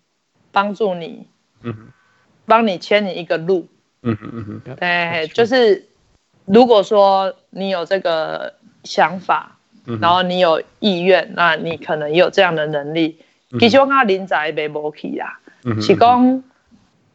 [0.51, 1.27] 帮助你？
[1.61, 1.87] 嗯哼。
[2.47, 3.67] 帮你牵你一个路。
[4.01, 4.75] 嗯哼嗯哼。
[4.75, 5.87] 对，就是
[6.45, 9.58] 如果说你有这个想法。
[10.01, 13.19] 然后你有意愿，那你可能也有这样的能力。
[13.59, 15.39] 其实我讲人才没无去啦，
[15.81, 16.43] 是讲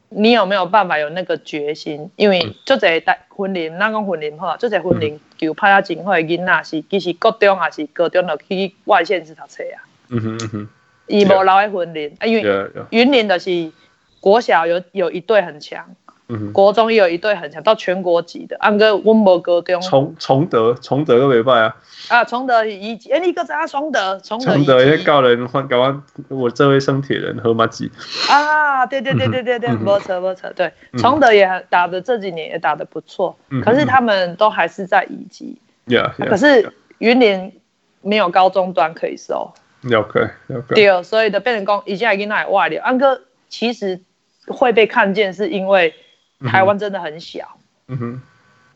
[0.09, 2.11] 你有没有办法有那个决心？
[2.17, 9.79] 因为做这代婚龄，那讲婚龄好，做这婚龄就拍下真好的囡仔是，其实高中还是高中就去外县市读册啊。
[10.09, 10.69] 嗯哼嗯哼，
[11.07, 13.71] 伊无留喺婚龄，因为云林的是
[14.21, 15.95] 国小有有一对很强。
[16.53, 18.57] 国中也有一队很强，到全国级的。
[18.59, 21.77] 安哥温博高中，崇崇德，崇德个未败啊。
[22.09, 24.19] 啊，崇德一级，哎，你个啥崇德？
[24.21, 27.91] 崇德，崇德也教人换，搞完我这位生铁人和马吉。
[28.31, 35.59] 啊，对对对对对对，没错没错，对，崇德也打的这几年也打的不错，可是他们都还是在乙级。
[36.27, 37.61] 可是云林
[38.01, 39.53] 没有高中端可以收。
[39.95, 40.75] OK OK。
[40.75, 42.81] 对，所以的变成功已经已经来外了。
[42.81, 44.01] 安哥其实
[44.47, 45.95] 会被看见，是因为。
[46.49, 47.57] 台湾真的很小，
[47.89, 48.23] 嗯哼，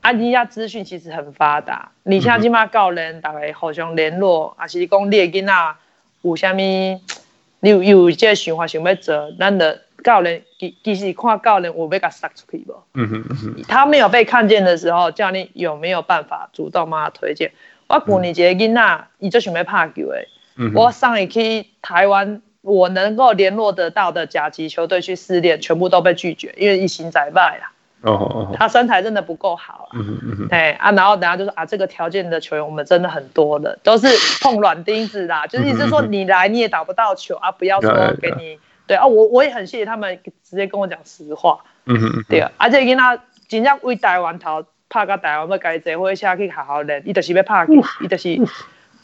[0.00, 5.74] 啊，你家资讯其实很发达，你现在起码教人大概互相联络，啊是讲你的囡仔
[6.22, 12.74] 有啥物，你有有这个想法想要做，咱的教人其其实看教人有要甲杀出去不？
[12.94, 13.62] 嗯哼嗯哼。
[13.68, 17.52] 他没有被看见的时候，教练有没有办法主动帮他推荐？
[17.88, 27.72] 我旧年一个囡仔，伊就想要拍球诶，嗯、我上一去台湾，我能够联络得到的甲级球队去试练，全部都被拒绝，因为一心在外啊。
[28.00, 29.92] 哦哦，他身材真的不够好啊。
[29.94, 30.48] 嗯嗯嗯。
[30.50, 34.06] 哎啊，然后等下就说啊，这个条件的球员我们真的很多的，都是
[34.40, 38.58] 碰软钉子啦，就是意思说你来你也打不到球啊，不要说给你。
[38.86, 41.64] 对啊，我我也很谢谢他们直接跟我讲实话。
[41.86, 43.18] 嗯嗯对啊，而且跟他
[43.48, 48.40] 尽量为台湾头拍个台湾要该做伙下去好好练，伊就是要拍球，伊就是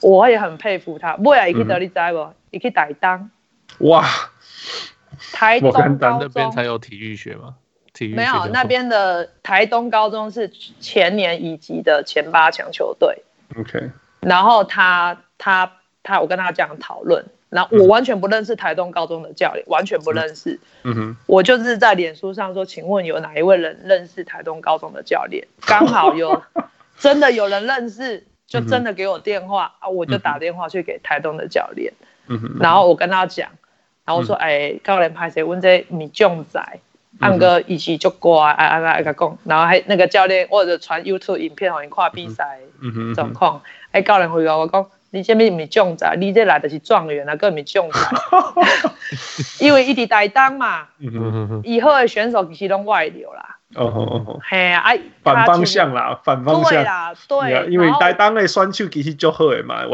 [0.01, 1.17] 我也很佩服他。
[1.17, 2.29] 未来伊去哪里在不？
[2.51, 3.29] 伊去台东。
[3.79, 4.05] 哇。
[5.33, 7.57] 台东高中那边才有体育学吗？
[7.93, 13.23] 体育没有，那边的台东高中是前年乙级的前八强球队。
[13.57, 13.91] OK。
[14.21, 20.59] 然后他他他，我跟他这样讨论，然后我完全不认识台东高中的教练，完全不认识。
[20.83, 21.17] 嗯哼。
[21.27, 25.47] 我就是在脸书上说，请问有哪一位人认识台东高中的教练？
[25.67, 26.43] 刚好有，
[26.99, 31.93] 真的有人认识，就真的给我电话啊，我就打电话去给台东的教练。
[32.27, 32.57] 嗯哼。
[32.61, 33.51] 然后我跟他讲，
[34.05, 35.43] 然后我说，哎，教练拍谁？
[35.43, 36.81] 问这米仲仔。
[37.21, 42.59] 按哥一起就乖，啊啊啊个讲，然后还那个教练或者传 YouTube 影片，互因看比赛
[43.15, 43.63] 状况，
[43.93, 44.85] 哎教练回答我讲，
[45.15, 48.01] 你这边咪种仔，你这来的是状元啊，个咪种仔，
[49.65, 50.89] 因为一直台东嘛，
[51.63, 53.59] 以后的选手其实拢外流啦。
[53.77, 56.73] 哦哦哦，嘿啊，反方向啦，反方向。
[56.73, 59.85] 对啦，对，因为台东的选手其实足好的嘛，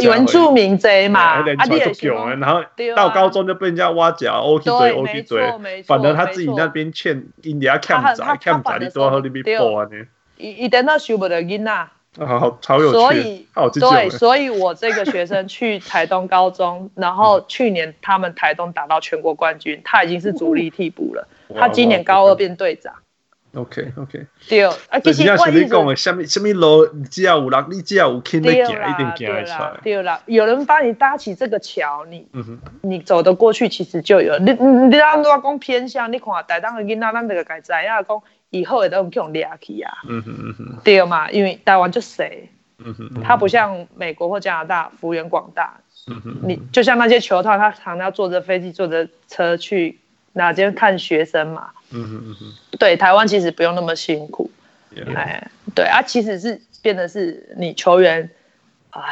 [0.00, 2.62] 原住民多嘛，啊，你也强，然后
[2.94, 5.42] 到高中就被人家挖角，欧去追，欧去追，
[5.84, 10.06] 反正他自己那边欠印第安欠债，欠债，你都要和你比搏啊呢。
[10.36, 11.88] 一一点都收不得囡呐。
[12.26, 12.98] 好好，超有趣。
[12.98, 13.46] 所以，
[13.80, 22.92] 对，所以我这个学生去台东高中，然后去年他们台东打到全国冠军，他已经是主力替补了，他今年高二变队长。
[23.52, 29.72] OK OK，对，啊，其实我你讲的什么什么路，你只要有人，你只要有肯定行，一定行得出来。
[29.82, 32.28] 对了，有人帮你搭起这个桥，你，
[32.82, 34.38] 你走得过去，其实就有。
[34.38, 39.92] 你你你当我讲偏向，你看台东的囡仔，咱这个该知影讲，以后也都用这种练起啊。
[40.08, 45.80] 嗯哼嗯哼，对嘛，因为台湾就谁，嗯哼，它不像美国或加拿大幅员广大。
[46.06, 49.98] 嗯哼，你就像那些球探，他常常要坐着飞机、坐着车去
[50.32, 51.70] 哪间看学生嘛。
[51.90, 54.50] 嗯哼嗯哼，对，台湾其实不用那么辛苦，
[55.14, 58.30] 哎对啊，其实是变得是你球员
[58.90, 59.02] 啊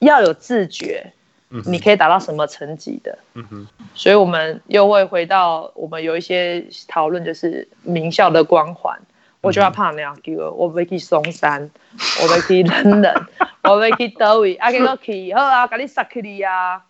[0.00, 1.12] 要有自觉，
[1.48, 8.98] 你可以达到什么成绩的，嗯哼，所以我们又会回到我们有一些讨论，就是名校的光环，
[9.40, 11.70] 我就要怕那样给我，我要去松山，
[12.22, 13.26] 我要去冷冷，
[13.62, 16.82] 我要去德位，啊，结果去好啊，给你杀去你啊，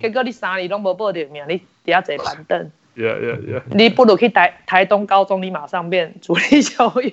[0.00, 2.70] 结果你三年拢无报到名，你底下坐板凳。
[2.94, 3.62] Yeah, yeah, yeah.
[3.70, 7.10] 你不如去台台东高中，你马上变主力球员。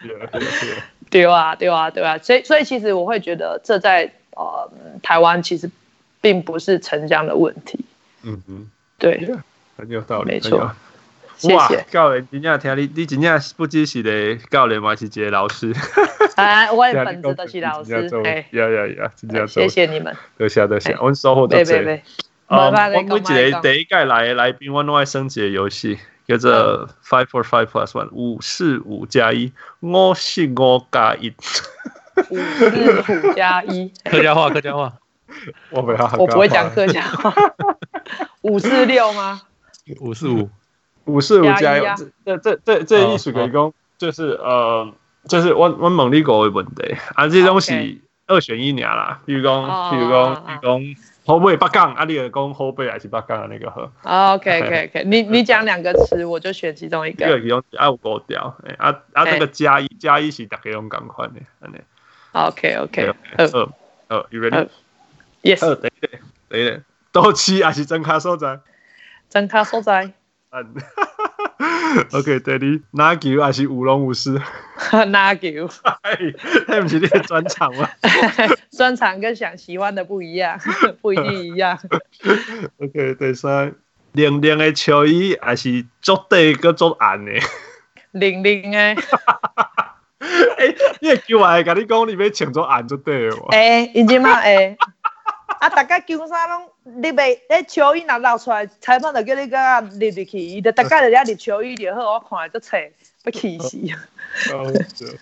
[0.00, 0.76] Yeah, yeah, yeah.
[1.08, 2.18] 对啊，对啊，对啊。
[2.18, 4.68] 所以，所以其实我会觉得，这在呃
[5.04, 5.70] 台湾其实
[6.24, 7.78] 并不是城乡的问题。
[8.22, 8.66] 嗯哼，
[8.98, 9.28] 对
[9.76, 10.74] 很有道理，没错。
[11.50, 15.74] 哇，教练，真正听你，你真正不只是个教练，还是一个老师。
[16.36, 17.92] 哎，我的本子都是老师。
[18.24, 20.16] 哎，呀呀呀，真正谢谢你们。
[20.38, 21.76] 多谢多谢，我们收获都多。
[22.46, 31.34] 我每一个第一届来的来宾，我都爱升级的游戏，叫做 Five for Five Plus One，五四五加一，我是我加一，
[32.30, 34.94] 五四五加一， 客家话，客家话，
[35.70, 37.34] 我不要，我不会讲客家话，
[38.42, 39.42] 五四六吗？
[40.00, 40.48] 五四五，
[41.04, 41.82] 五四五加一，
[42.24, 44.92] 这这这这意思可以讲，就是呃，
[45.28, 51.04] 就是我我问你个问题，啊，这东西二选一年啦，比如讲，比如讲，比如讲。
[51.26, 53.90] 后背八杠，阿里尔公后背还是八杠的那个河。
[54.02, 57.24] OK OK OK，你你讲两个词，我就选其中一个。
[57.24, 61.76] 一个用爱五勾掉，啊啊那个加一加一是大家用共款的，安尼。
[62.32, 63.46] OK OK，二
[64.08, 64.42] 二，You
[65.44, 65.66] 等一下，
[66.48, 66.80] 等一下，
[67.12, 68.60] 多七还是真卡所在？
[69.28, 70.12] 真卡所在。
[70.50, 70.74] 嗯。
[72.12, 74.40] OK，对你拿球还是舞龙舞狮？
[75.08, 75.68] 拿球。
[76.66, 77.88] 那不是你的专场吗？
[78.72, 80.58] 专场跟想喜欢的不一样，
[81.00, 81.78] 不一定一样。
[82.78, 83.74] OK，第三，
[84.12, 87.32] 零零的球衣还是足短个足暗的？
[88.10, 88.78] 零零的。
[88.78, 88.96] 哎，
[91.00, 93.46] 你个球还跟你讲，你要穿做暗足短的喎。
[93.50, 94.76] 哎，已经嘛哎。
[95.60, 95.68] 啊！
[95.68, 102.92] 大家球衫拢入袂，那球衣若漏出来，裁判就叫你甲入入去，伊就大家就遐入球衣就好，我看都切，
[103.24, 103.78] 要气死。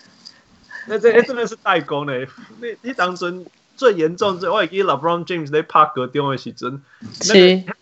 [0.85, 2.27] 那这真的是代工嘞。
[2.59, 3.45] 那你当阵
[3.77, 6.81] 最严重最，我会记得 LeBron James 在拍高中的时阵，
[7.21, 7.33] 是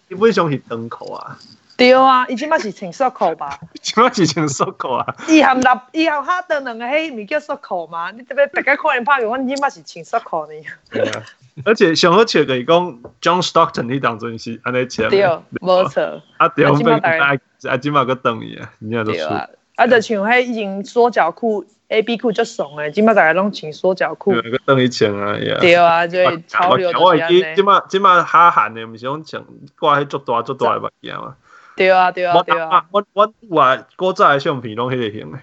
[0.09, 1.39] 基本上是长裤啊。
[1.81, 3.57] 对啊，伊即摆是穿束裤吧？
[3.81, 5.15] 即摆是穿束裤啊？
[5.27, 8.11] 伊含立伊含哈登两个迄咪叫束裤嘛？
[8.15, 10.53] 你特别大家看人拍，我即马是穿束裤呢。
[10.91, 11.23] 对啊，
[11.65, 15.09] 而且上好笑的是讲 John Stockton 迄当阵是安尼穿。
[15.09, 15.27] 对，
[15.59, 16.21] 无错。
[16.37, 17.35] 啊，对，我们 大
[17.67, 21.65] 啊，即马个等伊啊，你啊都啊，啊，就像迄以前缩脚裤。
[21.91, 24.31] A B 裤就爽诶，即摆大家拢穿缩脚裤。
[24.31, 29.43] 个等伊穿啊，对啊，就潮流我记即摆即摆哈韩诶，毋是讲穿
[29.77, 31.35] 挂迄足大足大诶物件嘛。
[31.81, 32.85] 对啊，对啊，对啊。
[32.91, 35.41] 我我我话古早的相片拢迄个型诶。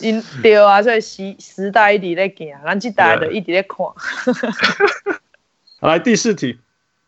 [0.00, 3.78] 因对啊，所以时时代一直咧行，咱即代就一直咧看。
[5.80, 6.58] 好，来第四题。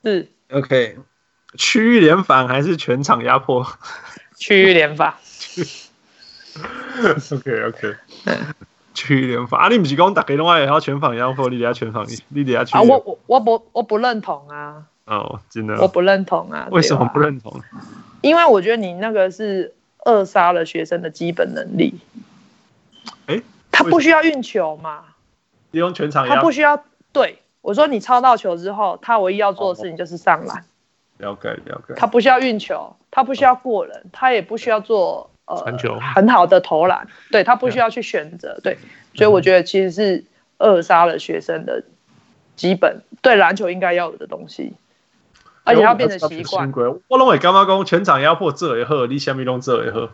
[0.05, 0.28] 是。
[0.50, 0.98] OK，
[1.57, 3.66] 区域联防还是全场压迫？
[4.36, 5.14] 区域联防。
[7.30, 7.96] OK OK，
[8.92, 12.78] 区域联防啊，你不是讲大家拢爱好全防压迫，你得要全防，你得要全。
[12.78, 14.84] 啊，我我我不我不认同啊。
[15.05, 15.80] 哦，真的。
[15.80, 16.68] 我不认同啊。
[16.70, 17.61] 为什么不认同？
[18.20, 19.74] 因为我觉得你那个是
[20.05, 22.00] 扼杀了学生的基本能力。
[23.26, 25.05] 哎、欸，他不需要运球嘛？
[25.70, 26.26] 你用全场。
[26.26, 26.84] 他不需要。
[27.12, 30.64] 对，我说你抄到球之后，他唯一要做的事情就是上篮。
[31.18, 31.94] 了解了解。
[31.96, 35.28] 他不需要运球，他不需要过人，他也不需要做。
[35.44, 38.78] 传球、呃、很好的投篮，对他不需要去选择，对，
[39.12, 40.24] 所以我觉得其实是
[40.59, 41.84] 扼杀了学生的
[42.57, 44.72] 基本对篮球应该要有的东西，
[45.64, 46.72] 而且要变成习惯。
[47.08, 50.10] 我认为刚刚讲全场压迫这一喝，你下面弄这一喝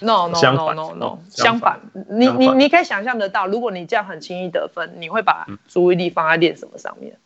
[0.00, 1.80] ，no no no no no，相反，
[2.10, 7.16] 你你你可以想象得到，如果你这样很轻易得分，你会把注意力放在练什么上面？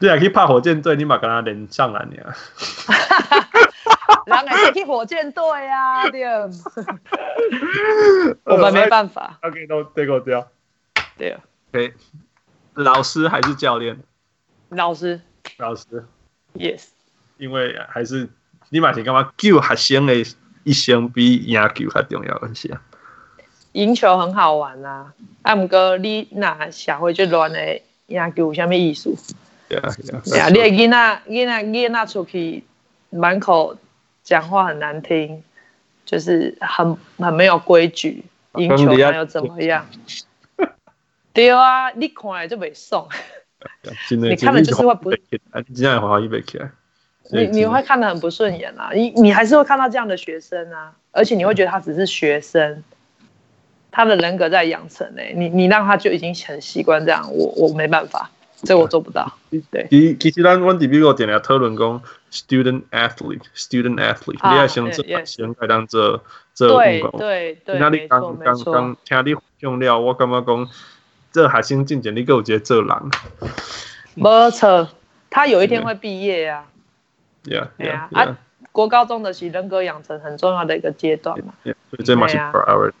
[0.00, 2.34] 对啊，可以怕火箭队，你把跟他连上篮呀。
[4.24, 6.24] 然后去火箭队啊，对，
[8.44, 9.38] 我们没办法。
[9.42, 10.48] OK，都对过掉。
[11.16, 11.40] 对啊。
[11.72, 11.94] OK，
[12.74, 13.98] 老师还是教练？
[14.70, 15.20] 老师。
[15.58, 15.84] 老师。
[16.54, 16.84] Yes。
[17.36, 18.28] 因为还是
[18.70, 19.32] 你嘛是干嘛？
[19.36, 20.14] 救学生的
[20.64, 22.78] 一生比赢球还重要一些。
[23.72, 29.14] 赢球很好玩啊，啊，不过你那社会就乱的赢球有什么意思？
[29.68, 29.90] 对啊，
[30.24, 32.64] 对啊，你囡仔囡仔囡仔出去
[33.10, 33.76] 满口。
[34.24, 35.42] 讲话很难听，
[36.04, 38.22] 就是很很没有规矩，
[38.56, 39.86] 赢球还要怎么样？
[41.32, 43.08] 对啊，你看来就没送，
[44.10, 45.10] 你看了就是会不，
[47.30, 48.90] 你你会看得很不顺眼啊！
[48.94, 52.82] 你你还是会看到这样的学生啊，而且你会觉得他只是学生，
[53.90, 58.30] 他的人格在养成诶、欸，你你让他就已经很习惯这样，我我没办法。
[58.64, 59.32] 这我做不到。
[59.70, 62.02] 对，其其实咱阮伫美国定来讨论讲
[62.32, 66.82] ，student athlete，student athlete，你要先做先该当做做。
[66.82, 70.68] 对对对，那你刚刚刚听你用了，我感觉讲，
[71.32, 72.96] 这海星进前你给我直接做人。
[74.14, 74.88] 没错，
[75.30, 76.64] 他有一天会毕业啊。
[77.44, 78.36] Yeah yeah 啊，
[78.72, 81.54] 国高中的是人格养成很重要的一个阶段嘛。
[81.64, 82.92] Yeah，所以这嘛是 priority。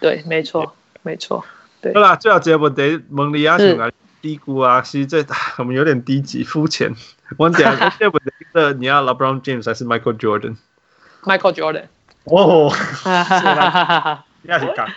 [0.00, 1.44] 对，没错，没错。
[1.80, 1.92] 对。
[1.94, 3.92] 好啦，最后一个问题问你啊，先
[4.22, 5.24] 低估啊，其实这
[5.58, 6.94] 我们有点低级、肤浅。
[7.36, 11.84] 我讲，我这不是你要 LeBron James 还是 Michael Jordan？Michael Jordan。
[12.24, 14.24] 哦，哈哈哈哈哈！
[14.42, 14.88] 你是讲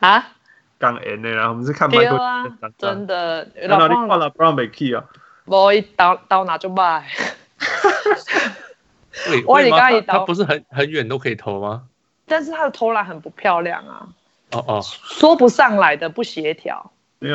[0.00, 0.28] 啊？
[0.80, 2.16] 讲 N 的啦，我们是看 Michael。
[2.16, 2.44] 啊，
[2.78, 3.46] 真的。
[3.68, 5.04] 那你看 LeBron 没去啊？
[5.44, 7.06] 我一刀刀拿就卖。
[9.46, 11.82] 我你刚一刀，他不是很很远都可以投吗？
[12.26, 14.08] 但是他的投篮很不漂亮啊。
[14.52, 14.80] 哦哦。
[14.82, 16.90] 说不上来的不协调。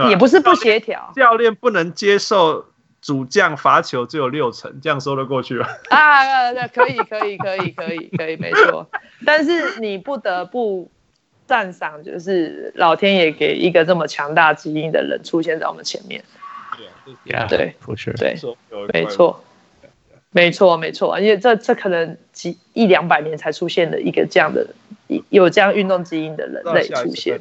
[0.09, 2.65] 也不是不协调，教练不能接受
[3.03, 5.67] 主将罚球只有六成，这样说得过去吗？
[5.91, 8.89] 啊，对， 可以，可以，可以，可以，可以，没错。
[9.27, 10.89] 但是你不得不
[11.45, 16.23] 赞赏，就是老天爷给一个这么强大基因的人出现在我们前面。
[17.25, 18.35] Yeah, 对，不是，对，
[18.93, 19.43] 没错，
[20.31, 24.67] 没错，没错，因为这这可能几一两百年才出现的一个这样的
[25.29, 27.39] 有这样运动基因的人类出现。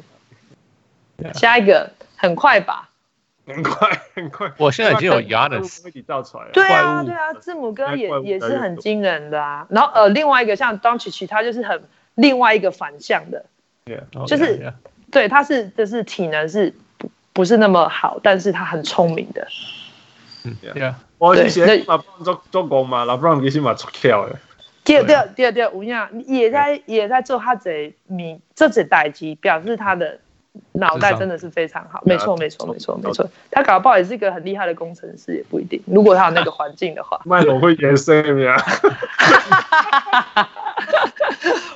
[1.33, 1.91] 下一个。
[2.17, 2.89] 很快吧，
[3.45, 4.51] 很快很快。
[4.57, 5.83] 我现在已经有 Giannis
[6.53, 9.67] 对啊对啊，字母哥也也是很惊人的啊。
[9.69, 11.83] 然后呃，另外一个像 Doncic 他就是很
[12.15, 13.45] 另外一个反向的
[13.85, 14.73] ，yeah, 就是 yeah, yeah.
[15.11, 19.47] 对，他是就是体能是不不是那么好，但是他很聪明的。
[20.43, 20.99] 嗯，对啊。
[21.17, 24.35] 我以前嘛做做工嘛，老布朗其实嘛出跳的。
[24.83, 30.19] 第二第二第二第二，吴亚也在也在做他这米这这代机，表示他的。
[30.71, 35.81] 脑袋真的是非常好，没错没错没错没错，他搞不好也是一个很厉害的工程师，也不一定。
[35.85, 38.55] 如果他有那个环境的话， 麦总会延伸呀。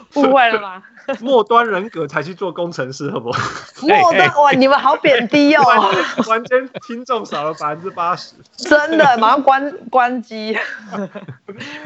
[0.15, 0.83] 误会了吗？
[1.21, 3.41] 末端人格才去做工程师，好不好？
[3.81, 5.63] 末端哇，你们好贬低哦！
[6.27, 10.55] 完全听众少了百分之八十，真的，马上关关机。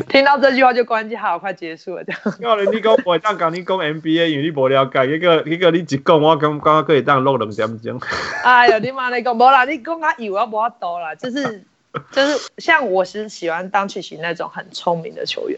[0.09, 2.21] 听到这句话就关机，好，快结束了这样。
[2.39, 8.01] 要你讲我当讲你讲 MBA，因为你不了解，一个一个你一讲，我刚刚可以当录两点钟。
[8.43, 11.63] 哎呦，你妈你讲无啦，你讲他以为我无法多啦，就是
[12.11, 15.57] 就是像我是喜欢当曲奇那种很聪明的球员。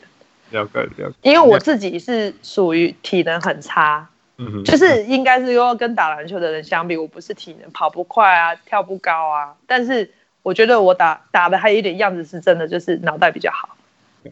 [0.56, 13.70] 了解了解，因为我自己是属于体能很差，嗯哼，就是应该是说跟打篮球的人相比，我不是体能跑不快啊，跳不高啊，但是我觉得我打打的还有一点样子是真的，就是脑袋比较好。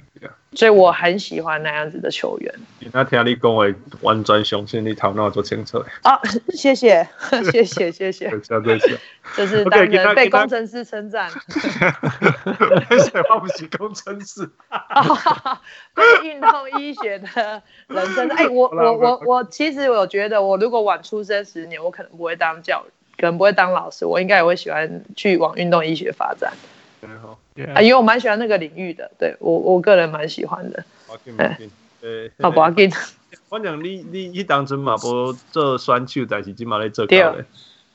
[0.56, 2.54] 所以我很喜欢那样子的球员。
[2.92, 3.66] 那听你讲话，
[4.02, 5.84] 完全相信你头脑做清楚。
[6.04, 6.20] 啊，
[6.54, 7.08] 谢谢，
[7.52, 8.30] 谢谢，谢谢。
[8.30, 9.00] 谢谢。
[9.36, 11.32] 这是当人被工程师称赞。
[12.92, 14.48] 为什么不是工程师？
[15.96, 18.38] 被运动医学的人称赞。
[18.38, 22.86] 哎，我我我我，其实我觉得，我如果晚出生十年，我可能不会当教，
[23.18, 26.54] 可能不会当老师，我应该也会喜欢去往运动医学发展。
[27.22, 27.40] 好。
[27.76, 30.84] 啊，因为我蛮喜欢那个领域的，对我我个人蛮喜欢的。
[31.08, 31.16] 好，
[32.52, 32.92] 不要紧。
[33.50, 37.06] 反正你你你当初嘛，无做选手，但是今嘛在做。
[37.06, 37.20] 对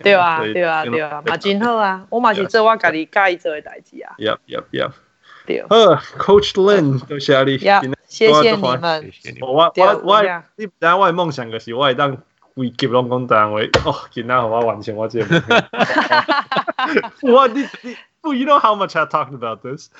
[0.01, 2.07] 对啊，对啊， 对啊，嘛真好啊！
[2.11, 4.15] 我嘛是做我家己介意做的代志啊。
[4.19, 4.91] Yep, yep, yep。
[5.45, 5.65] 对。
[5.69, 7.59] 呃，Coach Lin，多谢你。
[8.07, 9.13] 谢谢你们。
[9.41, 10.23] 我我我，
[10.57, 12.17] 你等下我的梦想就是我会当
[12.55, 15.43] 规级拢讲单位哦，今仔让我完成我这个。
[17.23, 17.97] 我你你。
[18.21, 19.91] 不，you know how much I talked about this？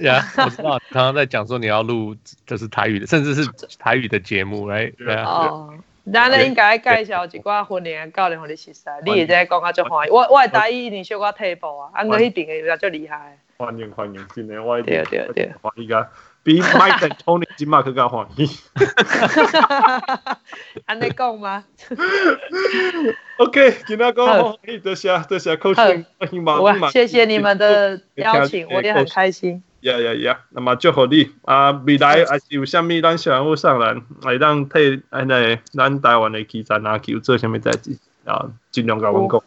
[0.00, 4.94] 呀，我知道，刚刚在讲说你要录就是台语的，甚至是台语的节目，right？
[4.96, 5.24] 对啊。
[5.24, 5.74] 哦，
[6.12, 8.82] 咱咧应该介绍一寡婚礼教练，互你识识。
[9.04, 10.12] 你现在讲啊，足欢喜。
[10.12, 13.38] 我我台语一定小可退步啊，安哥迄边的就厉害。
[13.58, 15.02] 欢迎欢迎，真诶我一定。
[15.10, 15.52] 对对对。
[15.60, 16.06] 欢迎啊！
[16.46, 18.60] 比 Mike 和 Tony 今麦更加欢喜。
[20.86, 21.64] 安尼讲吗？
[23.38, 26.88] OK，今天讲好，多谢多谢 Coach，欢迎马马。
[26.90, 29.60] 谢谢你们的邀请，我也很开心。
[29.80, 39.42] 呀呀呀，那么祝福你啊，未来还是有啥物咱小人物上来，来当替安尼咱台湾的球员拿球做啥物代志啊，尽量甲阮讲。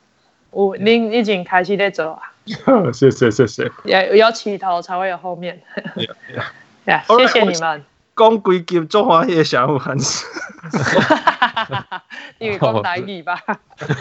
[0.52, 2.34] 我您已经开始在做啊。
[2.91, 3.72] 谢 谢谢谢。
[3.86, 5.62] 有有起头才会有后面。
[5.95, 6.43] Yeah,
[6.86, 7.84] 谢谢你们。
[8.16, 10.26] 讲规集做欢喜的小人物还是？
[12.38, 13.42] 因为讲台语吧。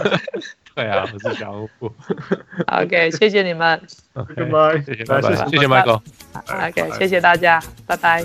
[0.75, 1.93] 对啊，我是小虎。
[2.67, 3.81] OK，谢谢你们。
[4.15, 6.01] 拜拜，谢谢拜拜，谢谢 Michael。
[6.35, 8.25] OK，谢谢大家，拜拜。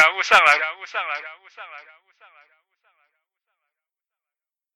[0.00, 1.89] 感悟上来，小人物上来，小人物上来，小人物上来。